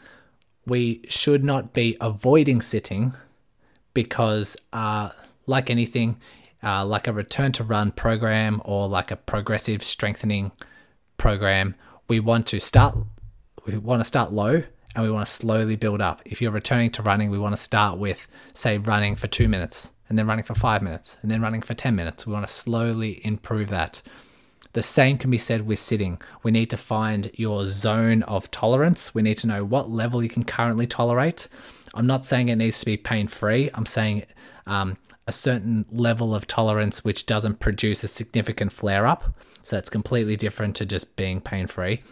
We 0.67 1.03
should 1.09 1.45
not 1.45 1.73
be 1.73 1.97
avoiding 2.01 2.61
sitting 2.61 3.15
because, 3.95 4.57
uh, 4.73 5.11
like 5.51 5.69
anything, 5.69 6.19
uh, 6.63 6.87
like 6.87 7.07
a 7.07 7.13
return 7.13 7.53
to 7.53 7.65
run 7.65 7.91
program 7.91 8.63
or 8.65 8.89
like 8.89 9.11
a 9.11 9.17
progressive 9.17 9.83
strengthening 9.83 10.53
program, 11.19 11.75
we 12.09 12.21
want 12.21 12.47
to 12.49 12.61
start 12.61 12.97
we 13.67 13.77
want 13.77 14.01
to 14.01 14.05
start 14.05 14.33
low 14.33 14.63
and 14.95 15.05
we 15.05 15.11
want 15.11 15.27
to 15.27 15.33
slowly 15.33 15.77
build 15.77 16.01
up. 16.01 16.23
If 16.25 16.41
you're 16.41 16.51
returning 16.51 16.91
to 16.93 17.03
running, 17.03 17.31
we 17.31 17.39
want 17.39 17.55
to 17.55 17.63
start 17.63 17.99
with, 17.99 18.27
say, 18.55 18.79
running 18.79 19.15
for 19.17 19.29
two 19.29 19.49
minutes, 19.49 19.93
and 20.09 20.19
then 20.19 20.27
running 20.27 20.45
for 20.45 20.55
five 20.55 20.83
minutes, 20.83 21.17
and 21.23 21.31
then 21.31 21.41
running 21.41 21.63
for 21.63 21.75
10 21.75 21.95
minutes. 21.95 22.27
We 22.27 22.33
want 22.33 22.47
to 22.47 22.53
slowly 22.53 23.25
improve 23.25 23.69
that. 23.69 24.03
The 24.73 24.83
same 24.83 25.19
can 25.19 25.31
be 25.31 25.39
said 25.39 25.67
with 25.67 25.79
sitting. 25.79 26.21
We 26.43 26.51
need 26.51 26.71
to 26.71 26.77
find 26.77 27.31
your 27.35 27.67
zone 27.67 28.23
of 28.25 28.51
tolerance. 28.51 29.15
We 29.15 29.23
need 29.23 29.37
to 29.39 29.47
know 29.47 29.65
what 29.65 29.91
level 29.91 30.23
you 30.23 30.29
can 30.29 30.45
currently 30.45 30.87
tolerate. 30.87 31.49
I'm 31.95 32.07
not 32.07 32.25
saying 32.25 32.49
it 32.49 32.57
needs 32.57 32.81
to 32.81 32.87
be 32.87 32.97
pain 32.97 33.27
free. 33.27 33.71
I'm 33.75 33.87
saying 33.87 34.25
um, 34.67 34.97
a 35.27 35.33
certain 35.33 35.87
level 35.91 36.35
of 36.35 36.47
tolerance 36.47 37.05
which 37.05 37.27
doesn't 37.27 37.61
produce 37.61 38.03
a 38.03 38.09
significant 38.09 38.73
flare 38.73 39.07
up. 39.07 39.35
So 39.63 39.77
it's 39.77 39.91
completely 39.91 40.37
different 40.37 40.77
to 40.77 40.87
just 40.87 41.17
being 41.17 41.41
pain 41.41 41.67
free. 41.67 42.03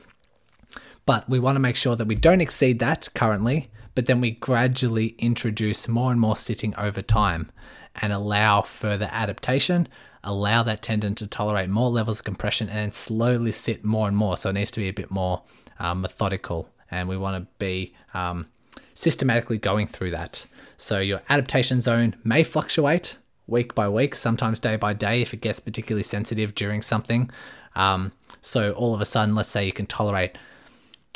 But 1.06 1.28
we 1.28 1.38
want 1.38 1.56
to 1.56 1.60
make 1.60 1.76
sure 1.76 1.96
that 1.96 2.06
we 2.06 2.14
don't 2.14 2.42
exceed 2.42 2.78
that 2.80 3.08
currently, 3.14 3.68
but 3.94 4.06
then 4.06 4.20
we 4.20 4.32
gradually 4.32 5.14
introduce 5.18 5.88
more 5.88 6.12
and 6.12 6.20
more 6.20 6.36
sitting 6.36 6.76
over 6.76 7.00
time 7.00 7.50
and 7.96 8.12
allow 8.12 8.60
further 8.60 9.08
adaptation, 9.10 9.88
allow 10.22 10.62
that 10.62 10.82
tendon 10.82 11.14
to 11.16 11.26
tolerate 11.26 11.70
more 11.70 11.88
levels 11.88 12.20
of 12.20 12.24
compression 12.24 12.68
and 12.68 12.94
slowly 12.94 13.52
sit 13.52 13.84
more 13.84 14.06
and 14.06 14.16
more. 14.16 14.36
So 14.36 14.50
it 14.50 14.52
needs 14.52 14.70
to 14.72 14.80
be 14.80 14.88
a 14.88 14.92
bit 14.92 15.10
more 15.10 15.42
um, 15.78 16.02
methodical 16.02 16.68
and 16.90 17.08
we 17.08 17.16
want 17.16 17.42
to 17.42 17.48
be 17.58 17.94
um, 18.14 18.48
systematically 18.94 19.58
going 19.58 19.86
through 19.86 20.10
that. 20.10 20.46
So 20.78 21.00
your 21.00 21.20
adaptation 21.28 21.80
zone 21.80 22.14
may 22.22 22.44
fluctuate 22.44 23.18
week 23.48 23.74
by 23.74 23.88
week, 23.88 24.14
sometimes 24.14 24.60
day 24.60 24.76
by 24.76 24.92
day 24.92 25.20
if 25.20 25.34
it 25.34 25.40
gets 25.40 25.58
particularly 25.58 26.04
sensitive 26.04 26.54
during 26.54 26.82
something. 26.82 27.30
Um, 27.74 28.12
so 28.40 28.72
all 28.72 28.94
of 28.94 29.00
a 29.00 29.04
sudden, 29.04 29.34
let's 29.34 29.50
say 29.50 29.66
you 29.66 29.72
can 29.72 29.86
tolerate 29.86 30.38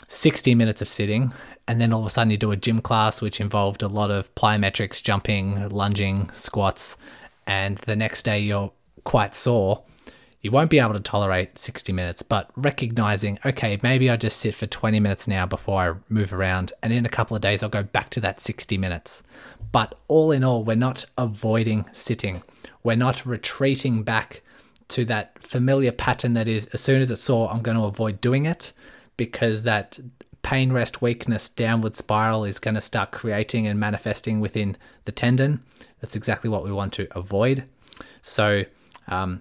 60 0.08 0.56
minutes 0.56 0.82
of 0.82 0.88
sitting, 0.88 1.32
and 1.68 1.80
then 1.80 1.92
all 1.92 2.00
of 2.00 2.06
a 2.06 2.10
sudden 2.10 2.32
you 2.32 2.36
do 2.36 2.50
a 2.50 2.56
gym 2.56 2.80
class 2.80 3.22
which 3.22 3.40
involved 3.40 3.82
a 3.82 3.88
lot 3.88 4.10
of 4.10 4.34
plyometrics, 4.34 5.00
jumping, 5.00 5.68
lunging, 5.68 6.28
squats, 6.32 6.96
and 7.46 7.78
the 7.78 7.96
next 7.96 8.24
day 8.24 8.40
you're 8.40 8.72
quite 9.04 9.32
sore 9.32 9.84
you 10.42 10.50
won't 10.50 10.70
be 10.70 10.80
able 10.80 10.92
to 10.92 11.00
tolerate 11.00 11.56
60 11.56 11.92
minutes, 11.92 12.22
but 12.22 12.50
recognizing, 12.56 13.38
okay, 13.46 13.78
maybe 13.82 14.10
I 14.10 14.16
just 14.16 14.38
sit 14.38 14.56
for 14.56 14.66
20 14.66 14.98
minutes 14.98 15.28
now 15.28 15.46
before 15.46 15.80
I 15.80 16.12
move 16.12 16.34
around, 16.34 16.72
and 16.82 16.92
in 16.92 17.06
a 17.06 17.08
couple 17.08 17.36
of 17.36 17.40
days 17.40 17.62
I'll 17.62 17.68
go 17.68 17.84
back 17.84 18.10
to 18.10 18.20
that 18.20 18.40
60 18.40 18.76
minutes. 18.76 19.22
But 19.70 19.96
all 20.08 20.32
in 20.32 20.42
all, 20.42 20.64
we're 20.64 20.74
not 20.74 21.04
avoiding 21.16 21.86
sitting. 21.92 22.42
We're 22.82 22.96
not 22.96 23.24
retreating 23.24 24.02
back 24.02 24.42
to 24.88 25.04
that 25.06 25.38
familiar 25.38 25.92
pattern 25.92 26.34
that 26.34 26.48
is, 26.48 26.66
as 26.66 26.80
soon 26.80 27.00
as 27.00 27.10
it's 27.10 27.22
sore, 27.22 27.50
I'm 27.50 27.62
going 27.62 27.78
to 27.78 27.84
avoid 27.84 28.20
doing 28.20 28.44
it 28.44 28.72
because 29.16 29.62
that 29.62 29.98
pain, 30.42 30.72
rest, 30.72 31.00
weakness, 31.00 31.48
downward 31.48 31.94
spiral 31.94 32.44
is 32.44 32.58
going 32.58 32.74
to 32.74 32.80
start 32.80 33.12
creating 33.12 33.68
and 33.68 33.78
manifesting 33.78 34.40
within 34.40 34.76
the 35.04 35.12
tendon. 35.12 35.62
That's 36.00 36.16
exactly 36.16 36.50
what 36.50 36.64
we 36.64 36.72
want 36.72 36.92
to 36.94 37.06
avoid. 37.16 37.64
So, 38.22 38.64
um, 39.06 39.40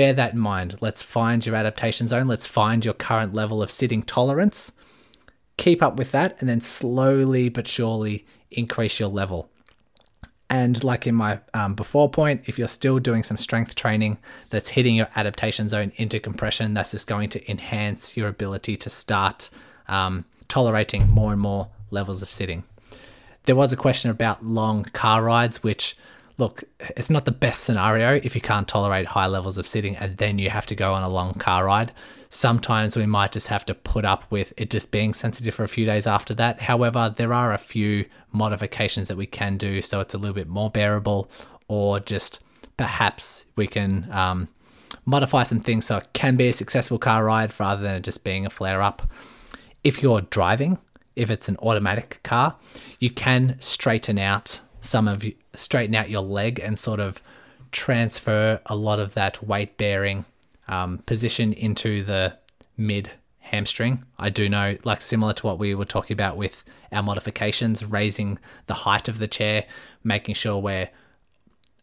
bear 0.00 0.14
that 0.14 0.32
in 0.32 0.38
mind. 0.38 0.76
Let's 0.80 1.02
find 1.02 1.44
your 1.44 1.54
adaptation 1.54 2.06
zone. 2.06 2.26
Let's 2.26 2.46
find 2.46 2.82
your 2.82 2.94
current 2.94 3.34
level 3.34 3.62
of 3.62 3.70
sitting 3.70 4.02
tolerance. 4.02 4.72
Keep 5.58 5.82
up 5.82 5.96
with 5.96 6.10
that 6.12 6.40
and 6.40 6.48
then 6.48 6.62
slowly 6.62 7.50
but 7.50 7.66
surely 7.66 8.24
increase 8.50 8.98
your 8.98 9.10
level. 9.10 9.50
And 10.48 10.82
like 10.82 11.06
in 11.06 11.14
my 11.14 11.40
um, 11.52 11.74
before 11.74 12.08
point, 12.08 12.48
if 12.48 12.58
you're 12.58 12.66
still 12.66 12.98
doing 12.98 13.22
some 13.22 13.36
strength 13.36 13.74
training 13.74 14.16
that's 14.48 14.70
hitting 14.70 14.96
your 14.96 15.08
adaptation 15.16 15.68
zone 15.68 15.92
into 15.96 16.18
compression, 16.18 16.72
that's 16.72 16.92
just 16.92 17.06
going 17.06 17.28
to 17.28 17.50
enhance 17.50 18.16
your 18.16 18.28
ability 18.28 18.78
to 18.78 18.88
start 18.88 19.50
um, 19.86 20.24
tolerating 20.48 21.10
more 21.10 21.30
and 21.30 21.42
more 21.42 21.68
levels 21.90 22.22
of 22.22 22.30
sitting. 22.30 22.64
There 23.42 23.54
was 23.54 23.70
a 23.70 23.76
question 23.76 24.10
about 24.10 24.46
long 24.46 24.84
car 24.84 25.22
rides, 25.22 25.62
which 25.62 25.94
look, 26.40 26.64
it's 26.96 27.10
not 27.10 27.26
the 27.26 27.32
best 27.32 27.62
scenario 27.62 28.14
if 28.14 28.34
you 28.34 28.40
can't 28.40 28.66
tolerate 28.66 29.06
high 29.06 29.26
levels 29.26 29.58
of 29.58 29.66
sitting 29.66 29.94
and 29.96 30.16
then 30.16 30.38
you 30.38 30.50
have 30.50 30.66
to 30.66 30.74
go 30.74 30.94
on 30.94 31.02
a 31.02 31.08
long 31.08 31.34
car 31.34 31.66
ride. 31.66 31.92
Sometimes 32.30 32.96
we 32.96 33.06
might 33.06 33.32
just 33.32 33.48
have 33.48 33.66
to 33.66 33.74
put 33.74 34.04
up 34.04 34.24
with 34.30 34.52
it 34.56 34.70
just 34.70 34.90
being 34.90 35.12
sensitive 35.12 35.54
for 35.54 35.64
a 35.64 35.68
few 35.68 35.84
days 35.84 36.06
after 36.06 36.34
that. 36.34 36.62
However, 36.62 37.14
there 37.14 37.34
are 37.34 37.52
a 37.52 37.58
few 37.58 38.06
modifications 38.32 39.08
that 39.08 39.16
we 39.16 39.26
can 39.26 39.58
do 39.58 39.82
so 39.82 40.00
it's 40.00 40.14
a 40.14 40.18
little 40.18 40.34
bit 40.34 40.48
more 40.48 40.70
bearable, 40.70 41.30
or 41.68 42.00
just 42.00 42.40
perhaps 42.76 43.44
we 43.54 43.66
can 43.66 44.08
um, 44.10 44.48
modify 45.04 45.42
some 45.42 45.60
things 45.60 45.84
so 45.84 45.98
it 45.98 46.08
can 46.14 46.36
be 46.36 46.48
a 46.48 46.52
successful 46.52 46.98
car 46.98 47.24
ride 47.24 47.52
rather 47.60 47.82
than 47.82 47.96
it 47.96 48.02
just 48.02 48.24
being 48.24 48.46
a 48.46 48.50
flare 48.50 48.80
up. 48.80 49.02
If 49.84 50.02
you're 50.02 50.22
driving, 50.22 50.78
if 51.16 51.28
it's 51.30 51.48
an 51.48 51.56
automatic 51.58 52.20
car, 52.22 52.56
you 52.98 53.10
can 53.10 53.56
straighten 53.60 54.18
out 54.18 54.60
some 54.80 55.08
of 55.08 55.24
you, 55.24 55.34
straighten 55.54 55.94
out 55.94 56.10
your 56.10 56.22
leg 56.22 56.60
and 56.60 56.78
sort 56.78 57.00
of 57.00 57.22
transfer 57.72 58.60
a 58.66 58.74
lot 58.76 58.98
of 58.98 59.14
that 59.14 59.46
weight 59.46 59.76
bearing 59.76 60.24
um, 60.68 60.98
position 60.98 61.52
into 61.52 62.02
the 62.02 62.36
mid 62.76 63.10
hamstring. 63.38 64.04
I 64.18 64.30
do 64.30 64.48
know, 64.48 64.76
like 64.84 65.02
similar 65.02 65.32
to 65.34 65.46
what 65.46 65.58
we 65.58 65.74
were 65.74 65.84
talking 65.84 66.14
about 66.14 66.36
with 66.36 66.64
our 66.92 67.02
modifications, 67.02 67.84
raising 67.84 68.38
the 68.66 68.74
height 68.74 69.08
of 69.08 69.18
the 69.18 69.28
chair, 69.28 69.66
making 70.02 70.34
sure 70.34 70.58
we're 70.58 70.90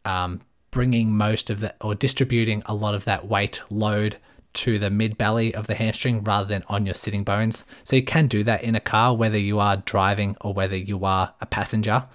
um, 0.06 0.42
bringing 0.72 1.12
most 1.12 1.50
of 1.50 1.60
that 1.60 1.76
or 1.82 1.96
distributing 1.96 2.64
a 2.66 2.74
lot 2.74 2.96
of 2.96 3.06
that 3.06 3.28
weight 3.28 3.62
load 3.70 4.18
to 4.54 4.80
the 4.80 4.90
mid 4.90 5.18
belly 5.18 5.54
of 5.54 5.68
the 5.68 5.76
hamstring 5.76 6.22
rather 6.22 6.48
than 6.48 6.64
on 6.68 6.86
your 6.86 6.96
sitting 6.96 7.24
bones. 7.24 7.66
So 7.84 7.96
you 7.96 8.04
can 8.04 8.28
do 8.28 8.44
that 8.44 8.64
in 8.64 8.76
a 8.76 8.80
car, 8.80 9.16
whether 9.16 9.38
you 9.38 9.60
are 9.60 9.78
driving 9.78 10.36
or 10.42 10.54
whether 10.54 10.76
you 10.76 11.06
are 11.06 11.34
a 11.40 11.46
passenger 11.46 12.06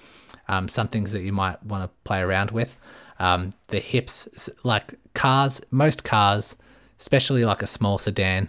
um, 0.48 0.68
some 0.68 0.88
things 0.88 1.12
that 1.12 1.22
you 1.22 1.32
might 1.32 1.62
want 1.64 1.84
to 1.84 1.90
play 2.04 2.20
around 2.20 2.50
with. 2.50 2.78
Um, 3.18 3.52
the 3.68 3.80
hips, 3.80 4.48
like 4.64 4.94
cars, 5.14 5.60
most 5.70 6.04
cars, 6.04 6.56
especially 6.98 7.44
like 7.44 7.62
a 7.62 7.66
small 7.66 7.98
sedan, 7.98 8.48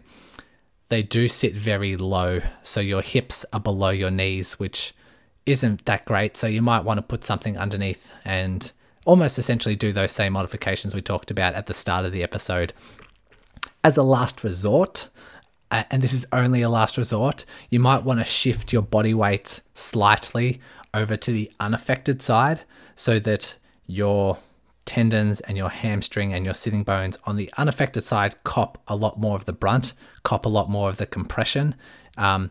they 0.90 1.02
do 1.02 1.28
sit 1.28 1.54
very 1.54 1.96
low. 1.96 2.42
So 2.64 2.80
your 2.80 3.02
hips 3.02 3.46
are 3.54 3.60
below 3.60 3.90
your 3.90 4.12
knees, 4.12 4.60
which 4.60 4.94
isn't 5.46 5.86
that 5.86 6.06
great. 6.06 6.38
So 6.38 6.48
you 6.48 6.62
might 6.62 6.84
want 6.84 6.98
to 6.98 7.02
put 7.02 7.24
something 7.24 7.58
underneath 7.58 8.12
and 8.24 8.72
almost 9.06 9.38
essentially 9.38 9.76
do 9.76 9.92
those 9.92 10.12
same 10.12 10.34
modifications 10.34 10.96
we 10.96 11.02
talked 11.02 11.32
about 11.32 11.54
at 11.56 11.66
the 11.66 11.74
start 11.74 12.06
of 12.06 12.12
the 12.12 12.24
episode. 12.24 12.74
As 13.84 13.98
a 13.98 14.04
last 14.04 14.44
resort, 14.44 15.10
and 15.72 16.02
this 16.02 16.14
is 16.14 16.28
only 16.32 16.62
a 16.62 16.70
last 16.70 16.98
resort, 16.98 17.46
you 17.70 17.80
might 17.80 18.04
want 18.04 18.20
to 18.20 18.26
shift 18.26 18.72
your 18.72 18.82
body 18.82 19.14
weight 19.14 19.62
slightly 19.74 20.62
over 20.94 21.18
to 21.18 21.32
the 21.32 21.52
unaffected 21.60 22.22
side 22.22 22.62
so 22.96 23.20
that 23.20 23.58
your 23.88 24.38
tendons 24.86 25.40
and 25.42 25.58
your 25.58 25.70
hamstring 25.70 26.34
and 26.34 26.46
your 26.46 26.54
sitting 26.54 26.84
bones 26.84 27.18
on 27.26 27.36
the 27.36 27.50
unaffected 27.58 28.04
side 28.04 28.42
cop 28.44 28.82
a 28.88 28.96
lot 28.96 29.20
more 29.20 29.36
of 29.36 29.46
the 29.46 29.54
brunt, 29.54 29.94
cop 30.24 30.46
a 30.46 30.50
lot 30.50 30.70
more 30.70 30.90
of 30.90 30.98
the 30.98 31.06
compression. 31.06 31.76
Um, 32.18 32.50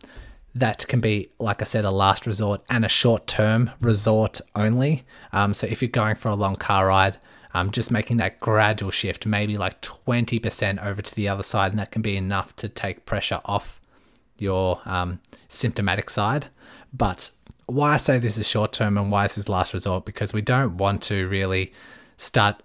that 0.55 0.87
can 0.87 1.01
be, 1.01 1.31
like 1.39 1.63
I 1.63 1.65
said, 1.65 1.85
a 1.85 1.91
last 1.91 2.27
resort 2.27 2.63
and 2.69 2.85
a 2.85 2.89
short 2.89 3.27
term 3.27 3.71
resort 3.81 4.41
only. 4.55 5.05
Um, 5.33 5.55
so 5.55 5.67
if 5.67 5.81
you're 5.81 5.91
going 5.91 6.17
for 6.17 6.29
a 6.29 6.35
long 6.35 6.57
car 6.57 6.89
ride, 6.89 7.19
um, 7.55 7.71
just 7.71 7.91
making 7.91 8.19
that 8.19 8.41
gradual 8.41 8.91
shift, 8.91 9.27
maybe 9.27 9.57
like 9.57 9.81
20% 9.83 10.85
over 10.85 11.03
to 11.03 11.15
the 11.15 11.29
other 11.29 11.43
side, 11.43 11.73
and 11.73 11.79
that 11.79 11.91
can 11.91 12.03
be 12.03 12.17
enough 12.17 12.55
to 12.57 12.69
take 12.69 13.07
pressure 13.07 13.41
off 13.45 13.81
your 14.39 14.81
um, 14.85 15.21
symptomatic 15.49 16.11
side. 16.11 16.49
But 16.93 17.31
why 17.73 17.95
I 17.95 17.97
say 17.97 18.19
this 18.19 18.39
is 18.39 18.49
short 18.49 18.73
term 18.73 18.99
and 18.99 19.11
why 19.11 19.25
this 19.25 19.39
is 19.39 19.49
last 19.49 19.75
resort 19.75 20.05
because 20.05 20.33
we 20.33 20.43
don't 20.43 20.77
want 20.77 21.03
to 21.05 21.27
really 21.29 21.73
start 22.17 22.63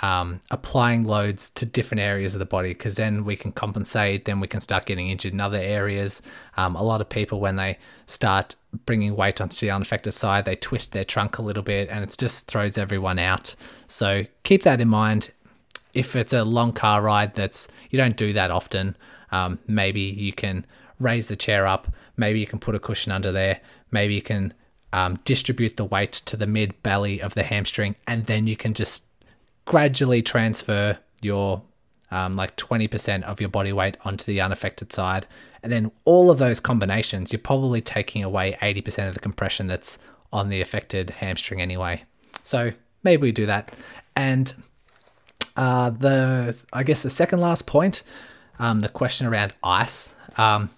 um, 0.00 0.40
applying 0.50 1.04
loads 1.04 1.50
to 1.50 1.66
different 1.66 2.00
areas 2.00 2.34
of 2.34 2.38
the 2.38 2.46
body 2.46 2.70
because 2.70 2.96
then 2.96 3.24
we 3.24 3.36
can 3.36 3.52
compensate, 3.52 4.24
then 4.24 4.40
we 4.40 4.48
can 4.48 4.60
start 4.60 4.86
getting 4.86 5.08
injured 5.08 5.32
in 5.32 5.40
other 5.40 5.58
areas. 5.58 6.22
Um, 6.56 6.76
a 6.76 6.82
lot 6.82 7.00
of 7.00 7.08
people, 7.08 7.40
when 7.40 7.56
they 7.56 7.78
start 8.06 8.54
bringing 8.86 9.14
weight 9.14 9.40
onto 9.40 9.56
the 9.64 9.70
unaffected 9.70 10.14
side, 10.14 10.44
they 10.44 10.56
twist 10.56 10.92
their 10.92 11.04
trunk 11.04 11.38
a 11.38 11.42
little 11.42 11.62
bit 11.62 11.88
and 11.88 12.02
it 12.02 12.14
just 12.18 12.46
throws 12.46 12.76
everyone 12.76 13.18
out. 13.18 13.54
So 13.86 14.24
keep 14.42 14.62
that 14.62 14.80
in 14.80 14.88
mind. 14.88 15.30
If 15.94 16.16
it's 16.16 16.32
a 16.32 16.44
long 16.44 16.72
car 16.72 17.02
ride 17.02 17.34
that's 17.34 17.68
you 17.90 17.98
don't 17.98 18.16
do 18.16 18.32
that 18.32 18.50
often, 18.50 18.96
um, 19.30 19.58
maybe 19.66 20.00
you 20.00 20.32
can 20.32 20.66
raise 20.98 21.28
the 21.28 21.36
chair 21.36 21.66
up. 21.66 21.88
Maybe 22.16 22.40
you 22.40 22.46
can 22.46 22.58
put 22.58 22.74
a 22.74 22.80
cushion 22.80 23.12
under 23.12 23.32
there. 23.32 23.60
Maybe 23.90 24.14
you 24.14 24.22
can 24.22 24.54
um, 24.92 25.18
distribute 25.24 25.76
the 25.76 25.84
weight 25.84 26.12
to 26.12 26.36
the 26.36 26.46
mid 26.46 26.82
belly 26.82 27.20
of 27.20 27.34
the 27.34 27.42
hamstring, 27.42 27.96
and 28.06 28.26
then 28.26 28.46
you 28.46 28.56
can 28.56 28.74
just 28.74 29.06
gradually 29.64 30.22
transfer 30.22 30.98
your 31.20 31.62
um, 32.12 32.34
like 32.34 32.56
20% 32.56 33.22
of 33.22 33.40
your 33.40 33.48
body 33.48 33.72
weight 33.72 33.96
onto 34.04 34.24
the 34.24 34.40
unaffected 34.40 34.92
side. 34.92 35.26
And 35.62 35.72
then 35.72 35.90
all 36.04 36.30
of 36.30 36.38
those 36.38 36.60
combinations, 36.60 37.32
you're 37.32 37.40
probably 37.40 37.80
taking 37.80 38.22
away 38.22 38.56
80% 38.60 39.08
of 39.08 39.14
the 39.14 39.20
compression 39.20 39.66
that's 39.66 39.98
on 40.32 40.50
the 40.50 40.60
affected 40.60 41.10
hamstring 41.10 41.62
anyway. 41.62 42.04
So 42.42 42.72
maybe 43.02 43.22
we 43.22 43.32
do 43.32 43.46
that. 43.46 43.74
And 44.14 44.52
uh, 45.56 45.90
the, 45.90 46.56
I 46.72 46.82
guess 46.82 47.02
the 47.02 47.10
second 47.10 47.40
last 47.40 47.66
point, 47.66 48.02
um, 48.58 48.80
the 48.80 48.88
question 48.88 49.26
around 49.26 49.54
ice. 49.64 50.12
Um, 50.36 50.70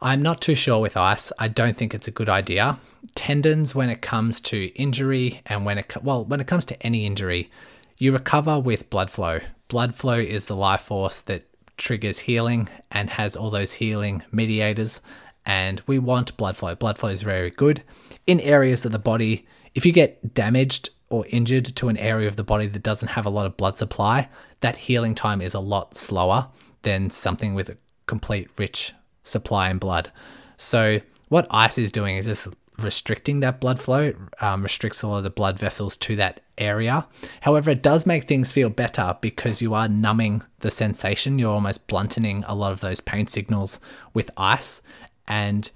I'm 0.00 0.22
not 0.22 0.40
too 0.40 0.54
sure 0.54 0.80
with 0.80 0.96
ice. 0.96 1.32
I 1.38 1.48
don't 1.48 1.76
think 1.76 1.94
it's 1.94 2.08
a 2.08 2.12
good 2.12 2.28
idea. 2.28 2.78
Tendons, 3.14 3.74
when 3.74 3.88
it 3.88 4.02
comes 4.02 4.40
to 4.42 4.66
injury, 4.74 5.40
and 5.46 5.64
when 5.64 5.78
it 5.78 5.96
well, 6.02 6.24
when 6.24 6.40
it 6.40 6.46
comes 6.46 6.64
to 6.66 6.82
any 6.82 7.06
injury, 7.06 7.50
you 7.98 8.12
recover 8.12 8.58
with 8.58 8.90
blood 8.90 9.10
flow. 9.10 9.40
Blood 9.68 9.94
flow 9.94 10.18
is 10.18 10.46
the 10.46 10.56
life 10.56 10.82
force 10.82 11.20
that 11.22 11.44
triggers 11.76 12.20
healing 12.20 12.68
and 12.90 13.10
has 13.10 13.36
all 13.36 13.50
those 13.50 13.74
healing 13.74 14.22
mediators. 14.30 15.00
And 15.44 15.82
we 15.86 15.98
want 15.98 16.36
blood 16.36 16.56
flow. 16.56 16.74
Blood 16.74 16.98
flow 16.98 17.10
is 17.10 17.22
very 17.22 17.50
good 17.50 17.82
in 18.26 18.40
areas 18.40 18.84
of 18.84 18.92
the 18.92 18.98
body. 18.98 19.46
If 19.74 19.86
you 19.86 19.92
get 19.92 20.34
damaged 20.34 20.90
or 21.08 21.24
injured 21.30 21.66
to 21.76 21.88
an 21.88 21.96
area 21.96 22.28
of 22.28 22.36
the 22.36 22.44
body 22.44 22.66
that 22.66 22.82
doesn't 22.82 23.08
have 23.08 23.26
a 23.26 23.30
lot 23.30 23.46
of 23.46 23.56
blood 23.56 23.78
supply, 23.78 24.28
that 24.60 24.76
healing 24.76 25.14
time 25.14 25.40
is 25.40 25.54
a 25.54 25.60
lot 25.60 25.96
slower 25.96 26.48
than 26.82 27.10
something 27.10 27.54
with 27.54 27.76
complete 28.06 28.48
rich 28.58 28.92
supply 29.22 29.70
in 29.70 29.78
blood. 29.78 30.10
So, 30.56 31.00
what 31.28 31.46
ice 31.50 31.76
is 31.78 31.92
doing 31.92 32.16
is 32.16 32.26
just 32.26 32.48
restricting 32.78 33.40
that 33.40 33.60
blood 33.60 33.80
flow, 33.80 34.12
um, 34.40 34.62
restricts 34.62 35.02
a 35.02 35.08
lot 35.08 35.18
of 35.18 35.24
the 35.24 35.30
blood 35.30 35.58
vessels 35.58 35.96
to 35.96 36.16
that 36.16 36.40
area. 36.58 37.06
However, 37.40 37.70
it 37.70 37.82
does 37.82 38.06
make 38.06 38.24
things 38.24 38.52
feel 38.52 38.68
better 38.68 39.16
because 39.20 39.62
you 39.62 39.74
are 39.74 39.88
numbing 39.88 40.42
the 40.60 40.70
sensation. 40.70 41.38
You're 41.38 41.52
almost 41.52 41.86
blunting 41.86 42.44
a 42.46 42.54
lot 42.54 42.72
of 42.72 42.80
those 42.80 43.00
pain 43.00 43.26
signals 43.26 43.80
with 44.14 44.30
ice, 44.36 44.82
and 45.26 45.70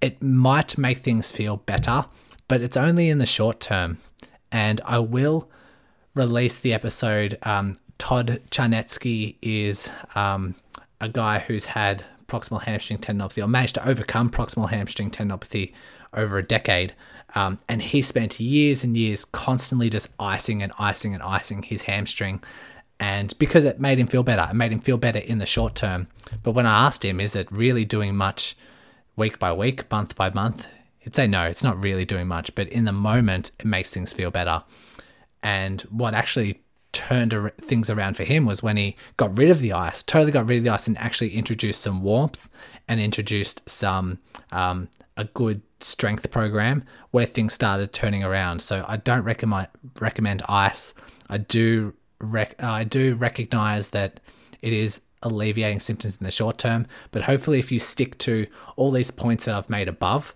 it 0.00 0.22
might 0.22 0.78
make 0.78 0.98
things 0.98 1.32
feel 1.32 1.58
better, 1.58 2.06
but 2.48 2.62
it's 2.62 2.76
only 2.76 3.08
in 3.08 3.18
the 3.18 3.26
short 3.26 3.60
term. 3.60 3.98
And 4.52 4.80
I 4.84 4.98
will 4.98 5.48
release 6.14 6.58
the 6.58 6.74
episode. 6.74 7.38
Um, 7.42 7.76
Todd 7.98 8.40
Charnetsky 8.50 9.36
is 9.42 9.90
um, 10.14 10.54
a 11.00 11.08
guy 11.08 11.40
who's 11.40 11.66
had 11.66 12.04
proximal 12.26 12.62
hamstring 12.62 12.98
tendinopathy 12.98 13.42
or 13.42 13.48
managed 13.48 13.74
to 13.74 13.88
overcome 13.88 14.30
proximal 14.30 14.70
hamstring 14.70 15.10
tendinopathy 15.10 15.72
over 16.14 16.38
a 16.38 16.42
decade. 16.42 16.94
Um, 17.34 17.58
and 17.68 17.82
he 17.82 18.02
spent 18.02 18.40
years 18.40 18.82
and 18.82 18.96
years 18.96 19.24
constantly 19.24 19.90
just 19.90 20.08
icing 20.18 20.62
and 20.62 20.72
icing 20.78 21.14
and 21.14 21.22
icing 21.22 21.62
his 21.62 21.82
hamstring. 21.82 22.42
And 22.98 23.36
because 23.38 23.64
it 23.64 23.80
made 23.80 23.98
him 23.98 24.06
feel 24.06 24.22
better, 24.22 24.46
it 24.50 24.54
made 24.54 24.72
him 24.72 24.80
feel 24.80 24.98
better 24.98 25.18
in 25.18 25.38
the 25.38 25.46
short 25.46 25.74
term. 25.74 26.08
But 26.42 26.52
when 26.52 26.66
I 26.66 26.86
asked 26.86 27.04
him, 27.04 27.20
is 27.20 27.34
it 27.34 27.50
really 27.50 27.84
doing 27.84 28.14
much 28.14 28.56
week 29.16 29.38
by 29.38 29.52
week, 29.52 29.90
month 29.90 30.14
by 30.16 30.30
month? 30.30 30.66
He'd 30.98 31.14
say 31.14 31.26
no, 31.26 31.46
it's 31.46 31.64
not 31.64 31.82
really 31.82 32.04
doing 32.04 32.28
much. 32.28 32.54
But 32.54 32.68
in 32.68 32.84
the 32.84 32.92
moment, 32.92 33.52
it 33.58 33.64
makes 33.64 33.92
things 33.92 34.12
feel 34.12 34.30
better. 34.30 34.64
And 35.42 35.80
what 35.82 36.14
actually 36.14 36.60
turned 36.92 37.34
things 37.60 37.90
around 37.90 38.16
for 38.16 38.24
him 38.24 38.46
was 38.46 38.62
when 38.62 38.76
he 38.76 38.96
got 39.16 39.36
rid 39.36 39.50
of 39.50 39.60
the 39.60 39.72
ice, 39.72 40.02
totally 40.02 40.32
got 40.32 40.48
rid 40.48 40.58
of 40.58 40.64
the 40.64 40.70
ice, 40.70 40.86
and 40.86 40.98
actually 40.98 41.34
introduced 41.34 41.80
some 41.80 42.02
warmth 42.02 42.48
and 42.88 43.00
introduced 43.00 43.68
some 43.68 44.18
um, 44.52 44.88
a 45.16 45.24
good 45.24 45.62
strength 45.80 46.30
program 46.30 46.84
where 47.10 47.26
things 47.26 47.54
started 47.54 47.92
turning 47.92 48.24
around. 48.24 48.60
So 48.60 48.84
I 48.86 48.96
don't 48.96 49.22
recommend 49.22 49.68
recommend 50.00 50.42
ice. 50.48 50.94
I 51.28 51.38
do 51.38 51.94
rec- 52.18 52.62
I 52.62 52.84
do 52.84 53.14
recognize 53.14 53.90
that 53.90 54.20
it 54.60 54.72
is 54.72 55.02
alleviating 55.22 55.80
symptoms 55.80 56.16
in 56.16 56.24
the 56.24 56.30
short 56.30 56.58
term, 56.58 56.86
but 57.10 57.22
hopefully 57.22 57.58
if 57.58 57.70
you 57.70 57.78
stick 57.78 58.18
to 58.18 58.46
all 58.76 58.90
these 58.90 59.10
points 59.10 59.44
that 59.44 59.54
I've 59.54 59.70
made 59.70 59.88
above, 59.88 60.34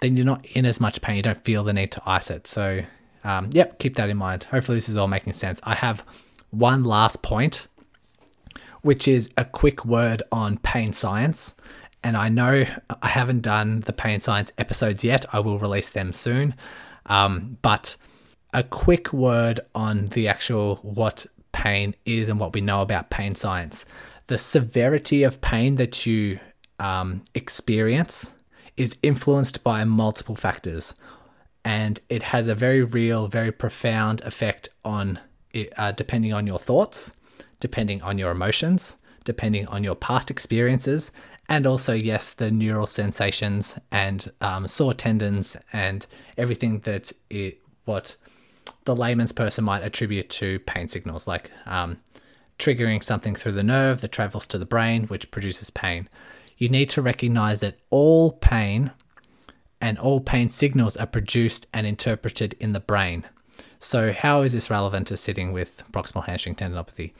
then 0.00 0.16
you're 0.16 0.26
not 0.26 0.44
in 0.46 0.66
as 0.66 0.80
much 0.80 1.00
pain. 1.00 1.16
You 1.16 1.22
don't 1.22 1.44
feel 1.44 1.64
the 1.64 1.72
need 1.72 1.92
to 1.92 2.02
ice 2.04 2.30
it. 2.30 2.46
So 2.46 2.82
um, 3.24 3.50
yep, 3.52 3.78
keep 3.78 3.96
that 3.96 4.10
in 4.10 4.16
mind. 4.16 4.44
Hopefully, 4.44 4.78
this 4.78 4.88
is 4.88 4.96
all 4.96 5.08
making 5.08 5.32
sense. 5.32 5.60
I 5.64 5.74
have 5.74 6.04
one 6.50 6.84
last 6.84 7.22
point, 7.22 7.68
which 8.82 9.06
is 9.08 9.30
a 9.36 9.44
quick 9.44 9.84
word 9.84 10.22
on 10.32 10.58
pain 10.58 10.92
science. 10.92 11.54
And 12.04 12.16
I 12.16 12.28
know 12.28 12.64
I 13.00 13.08
haven't 13.08 13.42
done 13.42 13.80
the 13.80 13.92
pain 13.92 14.20
science 14.20 14.52
episodes 14.58 15.04
yet. 15.04 15.24
I 15.32 15.38
will 15.38 15.58
release 15.58 15.90
them 15.90 16.12
soon. 16.12 16.54
Um, 17.06 17.58
but 17.62 17.96
a 18.52 18.62
quick 18.62 19.12
word 19.12 19.60
on 19.74 20.08
the 20.08 20.28
actual 20.28 20.76
what 20.82 21.26
pain 21.52 21.94
is 22.04 22.28
and 22.28 22.40
what 22.40 22.54
we 22.54 22.60
know 22.60 22.82
about 22.82 23.10
pain 23.10 23.34
science. 23.34 23.84
The 24.26 24.38
severity 24.38 25.22
of 25.22 25.40
pain 25.40 25.76
that 25.76 26.06
you 26.06 26.40
um, 26.80 27.22
experience 27.34 28.32
is 28.76 28.96
influenced 29.02 29.62
by 29.62 29.84
multiple 29.84 30.34
factors 30.34 30.94
and 31.64 32.00
it 32.08 32.24
has 32.24 32.48
a 32.48 32.54
very 32.54 32.82
real, 32.82 33.28
very 33.28 33.52
profound 33.52 34.20
effect 34.22 34.68
on 34.84 35.20
it, 35.52 35.72
uh, 35.76 35.92
depending 35.92 36.32
on 36.32 36.46
your 36.46 36.58
thoughts, 36.58 37.12
depending 37.60 38.02
on 38.02 38.18
your 38.18 38.30
emotions, 38.30 38.96
depending 39.24 39.66
on 39.66 39.84
your 39.84 39.94
past 39.94 40.30
experiences, 40.30 41.12
and 41.48 41.66
also, 41.66 41.92
yes, 41.92 42.32
the 42.32 42.50
neural 42.50 42.86
sensations 42.86 43.78
and 43.90 44.30
um, 44.40 44.66
sore 44.66 44.94
tendons 44.94 45.56
and 45.72 46.06
everything 46.38 46.80
that 46.80 47.12
it, 47.30 47.60
what 47.84 48.16
the 48.84 48.96
layman's 48.96 49.32
person 49.32 49.64
might 49.64 49.82
attribute 49.82 50.30
to 50.30 50.60
pain 50.60 50.88
signals, 50.88 51.26
like 51.26 51.50
um, 51.66 52.00
triggering 52.58 53.02
something 53.02 53.34
through 53.34 53.52
the 53.52 53.62
nerve 53.62 54.00
that 54.00 54.12
travels 54.12 54.46
to 54.46 54.58
the 54.58 54.66
brain, 54.66 55.06
which 55.06 55.30
produces 55.30 55.70
pain. 55.70 56.08
You 56.56 56.68
need 56.68 56.88
to 56.90 57.02
recognize 57.02 57.60
that 57.60 57.78
all 57.90 58.32
pain 58.32 58.92
and 59.82 59.98
all 59.98 60.20
pain 60.20 60.48
signals 60.48 60.96
are 60.96 61.06
produced 61.06 61.66
and 61.74 61.86
interpreted 61.86 62.54
in 62.60 62.72
the 62.72 62.80
brain. 62.80 63.24
So, 63.80 64.12
how 64.12 64.42
is 64.42 64.52
this 64.52 64.70
relevant 64.70 65.08
to 65.08 65.16
sitting 65.16 65.52
with 65.52 65.82
proximal 65.92 66.24
hamstring 66.24 66.54
tendinopathy? 66.54 67.12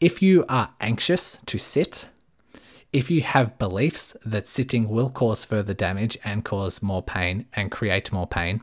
If 0.00 0.22
you 0.22 0.46
are 0.48 0.70
anxious 0.80 1.38
to 1.44 1.58
sit, 1.58 2.08
if 2.90 3.10
you 3.10 3.20
have 3.20 3.58
beliefs 3.58 4.16
that 4.24 4.48
sitting 4.48 4.88
will 4.88 5.10
cause 5.10 5.44
further 5.44 5.74
damage 5.74 6.16
and 6.24 6.42
cause 6.42 6.82
more 6.82 7.02
pain 7.02 7.44
and 7.52 7.70
create 7.70 8.10
more 8.10 8.26
pain, 8.26 8.62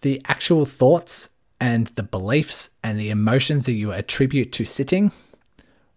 the 0.00 0.20
actual 0.26 0.64
thoughts 0.64 1.28
and 1.60 1.86
the 1.88 2.02
beliefs 2.02 2.70
and 2.82 2.98
the 2.98 3.10
emotions 3.10 3.64
that 3.66 3.72
you 3.72 3.92
attribute 3.92 4.50
to 4.52 4.64
sitting 4.64 5.12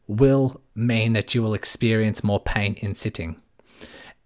will 0.08 0.62
mean 0.75 1.13
that 1.13 1.34
you 1.34 1.41
will 1.41 1.56
experience 1.56 2.23
more 2.23 2.39
pain 2.39 2.75
in 2.75 2.93
sitting. 2.93 3.41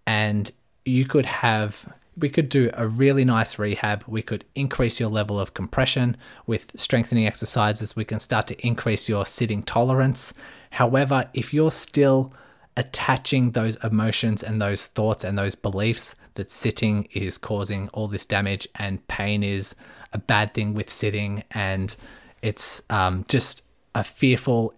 And 0.06 0.50
you 0.84 1.04
could 1.04 1.26
have 1.26 1.92
we 2.16 2.28
could 2.28 2.48
do 2.48 2.70
a 2.74 2.86
really 2.86 3.24
nice 3.24 3.58
rehab. 3.58 4.04
We 4.06 4.22
could 4.22 4.44
increase 4.54 5.00
your 5.00 5.08
level 5.08 5.40
of 5.40 5.54
compression 5.54 6.16
with 6.46 6.70
strengthening 6.76 7.26
exercises. 7.26 7.96
We 7.96 8.04
can 8.04 8.20
start 8.20 8.46
to 8.48 8.66
increase 8.66 9.08
your 9.08 9.26
sitting 9.26 9.62
tolerance. 9.62 10.32
However, 10.70 11.28
if 11.34 11.52
you're 11.52 11.72
still 11.72 12.32
attaching 12.76 13.52
those 13.52 13.82
emotions 13.84 14.42
and 14.42 14.60
those 14.60 14.86
thoughts 14.86 15.24
and 15.24 15.38
those 15.38 15.54
beliefs 15.54 16.14
that 16.34 16.50
sitting 16.50 17.08
is 17.12 17.38
causing 17.38 17.88
all 17.90 18.08
this 18.08 18.24
damage 18.24 18.66
and 18.76 19.06
pain 19.08 19.42
is 19.42 19.74
a 20.12 20.18
bad 20.18 20.54
thing 20.54 20.74
with 20.74 20.90
sitting 20.90 21.42
and 21.52 21.96
it's 22.42 22.82
um, 22.90 23.24
just 23.28 23.62
a 23.94 24.04
fearful, 24.04 24.74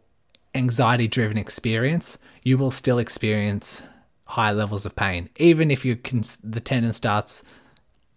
anxiety 0.54 1.08
driven 1.08 1.38
experience, 1.38 2.18
you 2.42 2.58
will 2.58 2.70
still 2.70 2.98
experience 2.98 3.82
high 4.26 4.52
levels 4.52 4.84
of 4.84 4.94
pain, 4.96 5.30
even 5.36 5.70
if 5.70 5.84
you 5.84 5.96
can, 5.96 6.22
the 6.42 6.60
tendon 6.60 6.92
starts 6.92 7.42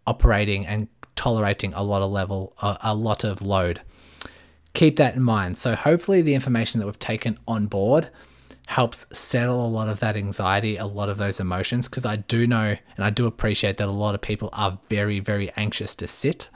operating 0.05 0.65
and 0.65 0.87
tolerating 1.15 1.73
a 1.73 1.83
lot 1.83 2.01
of 2.01 2.11
level, 2.11 2.53
a, 2.61 2.77
a 2.81 2.95
lot 2.95 3.23
of 3.23 3.41
load. 3.41 3.81
Keep 4.73 4.97
that 4.97 5.15
in 5.15 5.21
mind. 5.21 5.57
So 5.57 5.75
hopefully 5.75 6.21
the 6.21 6.33
information 6.33 6.79
that 6.79 6.85
we've 6.85 6.99
taken 6.99 7.37
on 7.47 7.67
board 7.67 8.09
helps 8.67 9.05
settle 9.17 9.65
a 9.65 9.67
lot 9.67 9.89
of 9.89 9.99
that 9.99 10.15
anxiety, 10.15 10.77
a 10.77 10.85
lot 10.85 11.09
of 11.09 11.17
those 11.17 11.39
emotions, 11.39 11.87
because 11.87 12.05
I 12.05 12.17
do 12.17 12.45
know 12.45 12.75
and 12.95 13.05
I 13.05 13.09
do 13.09 13.25
appreciate 13.25 13.77
that 13.77 13.87
a 13.87 13.91
lot 13.91 14.13
of 14.15 14.21
people 14.21 14.49
are 14.53 14.79
very, 14.89 15.19
very 15.19 15.51
anxious 15.55 15.95
to 15.95 16.07
sit. 16.07 16.49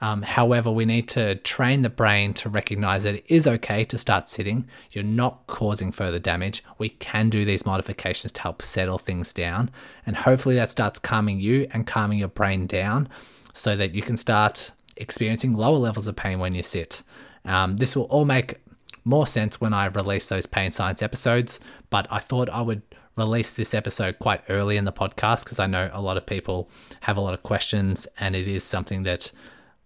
Um, 0.00 0.22
however, 0.22 0.70
we 0.70 0.84
need 0.84 1.08
to 1.10 1.36
train 1.36 1.82
the 1.82 1.90
brain 1.90 2.34
to 2.34 2.48
recognize 2.48 3.04
that 3.04 3.14
it 3.14 3.24
is 3.26 3.46
okay 3.46 3.84
to 3.84 3.96
start 3.96 4.28
sitting. 4.28 4.68
You're 4.90 5.04
not 5.04 5.46
causing 5.46 5.92
further 5.92 6.18
damage. 6.18 6.62
We 6.78 6.90
can 6.90 7.30
do 7.30 7.44
these 7.44 7.64
modifications 7.64 8.32
to 8.32 8.42
help 8.42 8.60
settle 8.60 8.98
things 8.98 9.32
down. 9.32 9.70
And 10.04 10.16
hopefully, 10.16 10.56
that 10.56 10.70
starts 10.70 10.98
calming 10.98 11.40
you 11.40 11.66
and 11.72 11.86
calming 11.86 12.18
your 12.18 12.28
brain 12.28 12.66
down 12.66 13.08
so 13.54 13.76
that 13.76 13.94
you 13.94 14.02
can 14.02 14.16
start 14.16 14.72
experiencing 14.96 15.54
lower 15.54 15.78
levels 15.78 16.06
of 16.06 16.16
pain 16.16 16.38
when 16.38 16.54
you 16.54 16.62
sit. 16.62 17.02
Um, 17.44 17.76
this 17.76 17.96
will 17.96 18.04
all 18.04 18.24
make 18.24 18.60
more 19.04 19.26
sense 19.26 19.60
when 19.60 19.72
I 19.72 19.86
release 19.86 20.28
those 20.28 20.46
pain 20.46 20.72
science 20.72 21.02
episodes, 21.02 21.60
but 21.90 22.06
I 22.10 22.18
thought 22.18 22.48
I 22.50 22.62
would 22.62 22.82
release 23.16 23.54
this 23.54 23.74
episode 23.74 24.18
quite 24.18 24.42
early 24.48 24.76
in 24.76 24.84
the 24.84 24.92
podcast 24.92 25.44
because 25.44 25.58
I 25.58 25.66
know 25.66 25.90
a 25.92 26.00
lot 26.00 26.16
of 26.16 26.26
people 26.26 26.68
have 27.02 27.16
a 27.16 27.20
lot 27.20 27.34
of 27.34 27.42
questions 27.42 28.08
and 28.18 28.34
it 28.34 28.48
is 28.48 28.64
something 28.64 29.04
that 29.04 29.30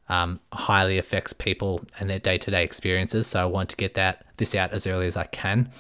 um, 0.09 0.41
highly 0.53 0.99
affects 0.99 1.33
people 1.33 1.85
and 1.99 2.09
their 2.09 2.19
day 2.19 2.39
to 2.39 2.51
day 2.51 2.65
experiences. 2.65 3.27
So 3.27 3.41
I 3.41 3.45
want 3.45 3.71
to 3.71 3.77
get 3.77 3.95
that 3.95 4.25
this 4.37 4.55
out 4.55 4.73
as 4.73 4.87
early 4.87 5.07
as 5.07 5.17
I 5.17 5.25
can. 5.25 5.71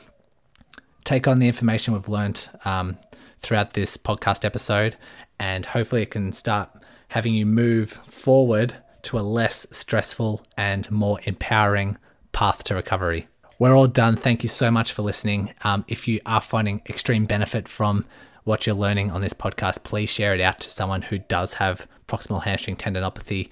Take 1.05 1.27
on 1.27 1.39
the 1.39 1.47
information 1.47 1.95
we've 1.95 2.09
learned 2.09 2.49
um, 2.65 2.99
throughout 3.41 3.73
this 3.73 3.97
podcast 3.97 4.45
episode, 4.45 4.97
and 5.39 5.65
hopefully 5.65 6.03
it 6.03 6.11
can 6.11 6.33
start 6.33 6.71
having 7.09 7.35
you 7.35 7.47
move 7.47 7.93
forward 8.09 8.75
to 9.03 9.19
a 9.19 9.21
less 9.21 9.67
stressful 9.71 10.45
and 10.57 10.91
more 10.91 11.19
empowering 11.25 11.97
path 12.33 12.63
to 12.65 12.75
recovery. 12.75 13.29
We're 13.59 13.75
all 13.75 13.87
done. 13.87 14.17
Thank 14.17 14.43
you 14.43 14.49
so 14.49 14.71
much 14.71 14.93
for 14.93 15.03
listening. 15.03 15.55
Um, 15.63 15.85
if 15.89 16.07
you 16.07 16.21
are 16.27 16.41
finding 16.41 16.83
extreme 16.89 17.25
benefit 17.25 17.69
from 17.69 18.05
what 18.49 18.67
you're 18.67 18.75
learning 18.75 19.11
on 19.11 19.21
this 19.21 19.35
podcast, 19.35 19.85
please 19.85 20.09
share 20.09 20.35
it 20.35 20.41
out 20.41 20.59
to 20.59 20.71
someone 20.71 21.03
who 21.03 21.19
does 21.19 21.55
have 21.55 21.87
proximal 22.09 22.43
hamstring 22.43 22.77
tendinopathy. 22.77 23.51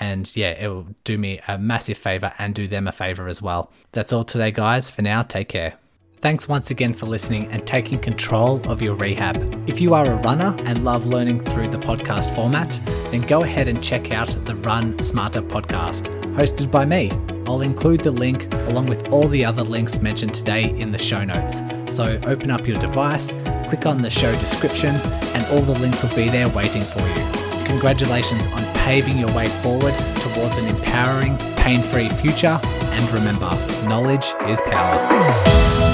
And 0.00 0.34
yeah, 0.34 0.52
it 0.52 0.68
will 0.68 0.86
do 1.04 1.18
me 1.18 1.38
a 1.46 1.58
massive 1.58 1.98
favor 1.98 2.32
and 2.38 2.54
do 2.54 2.66
them 2.66 2.88
a 2.88 2.92
favor 2.92 3.28
as 3.28 3.42
well. 3.42 3.70
That's 3.92 4.10
all 4.10 4.24
today, 4.24 4.50
guys. 4.50 4.88
For 4.88 5.02
now, 5.02 5.22
take 5.22 5.50
care. 5.50 5.74
Thanks 6.20 6.48
once 6.48 6.70
again 6.70 6.94
for 6.94 7.06
listening 7.06 7.46
and 7.52 7.64
taking 7.66 7.98
control 7.98 8.60
of 8.68 8.80
your 8.80 8.96
rehab. 8.96 9.36
If 9.68 9.80
you 9.80 9.92
are 9.92 10.10
a 10.10 10.16
runner 10.16 10.56
and 10.64 10.82
love 10.82 11.06
learning 11.06 11.42
through 11.42 11.68
the 11.68 11.78
podcast 11.78 12.34
format, 12.34 12.68
then 13.10 13.20
go 13.20 13.42
ahead 13.42 13.68
and 13.68 13.84
check 13.84 14.10
out 14.12 14.30
the 14.46 14.56
Run 14.56 14.98
Smarter 15.00 15.42
podcast, 15.42 16.08
hosted 16.34 16.70
by 16.70 16.84
me. 16.84 17.10
I'll 17.46 17.62
include 17.62 18.00
the 18.00 18.10
link 18.10 18.52
along 18.68 18.86
with 18.86 19.08
all 19.08 19.26
the 19.28 19.44
other 19.44 19.62
links 19.62 20.00
mentioned 20.00 20.34
today 20.34 20.70
in 20.78 20.90
the 20.90 20.98
show 20.98 21.24
notes. 21.24 21.62
So 21.88 22.20
open 22.24 22.50
up 22.50 22.66
your 22.66 22.76
device, 22.76 23.32
click 23.68 23.86
on 23.86 24.02
the 24.02 24.10
show 24.10 24.32
description, 24.40 24.94
and 25.34 25.46
all 25.46 25.62
the 25.62 25.78
links 25.80 26.02
will 26.02 26.14
be 26.14 26.28
there 26.28 26.48
waiting 26.50 26.82
for 26.82 27.00
you. 27.00 27.66
Congratulations 27.66 28.46
on 28.48 28.64
paving 28.76 29.18
your 29.18 29.32
way 29.34 29.48
forward 29.48 29.94
towards 30.20 30.56
an 30.58 30.66
empowering, 30.68 31.36
pain 31.56 31.82
free 31.82 32.08
future. 32.08 32.58
And 32.62 33.10
remember, 33.10 33.50
knowledge 33.86 34.26
is 34.46 34.60
power. 34.62 35.87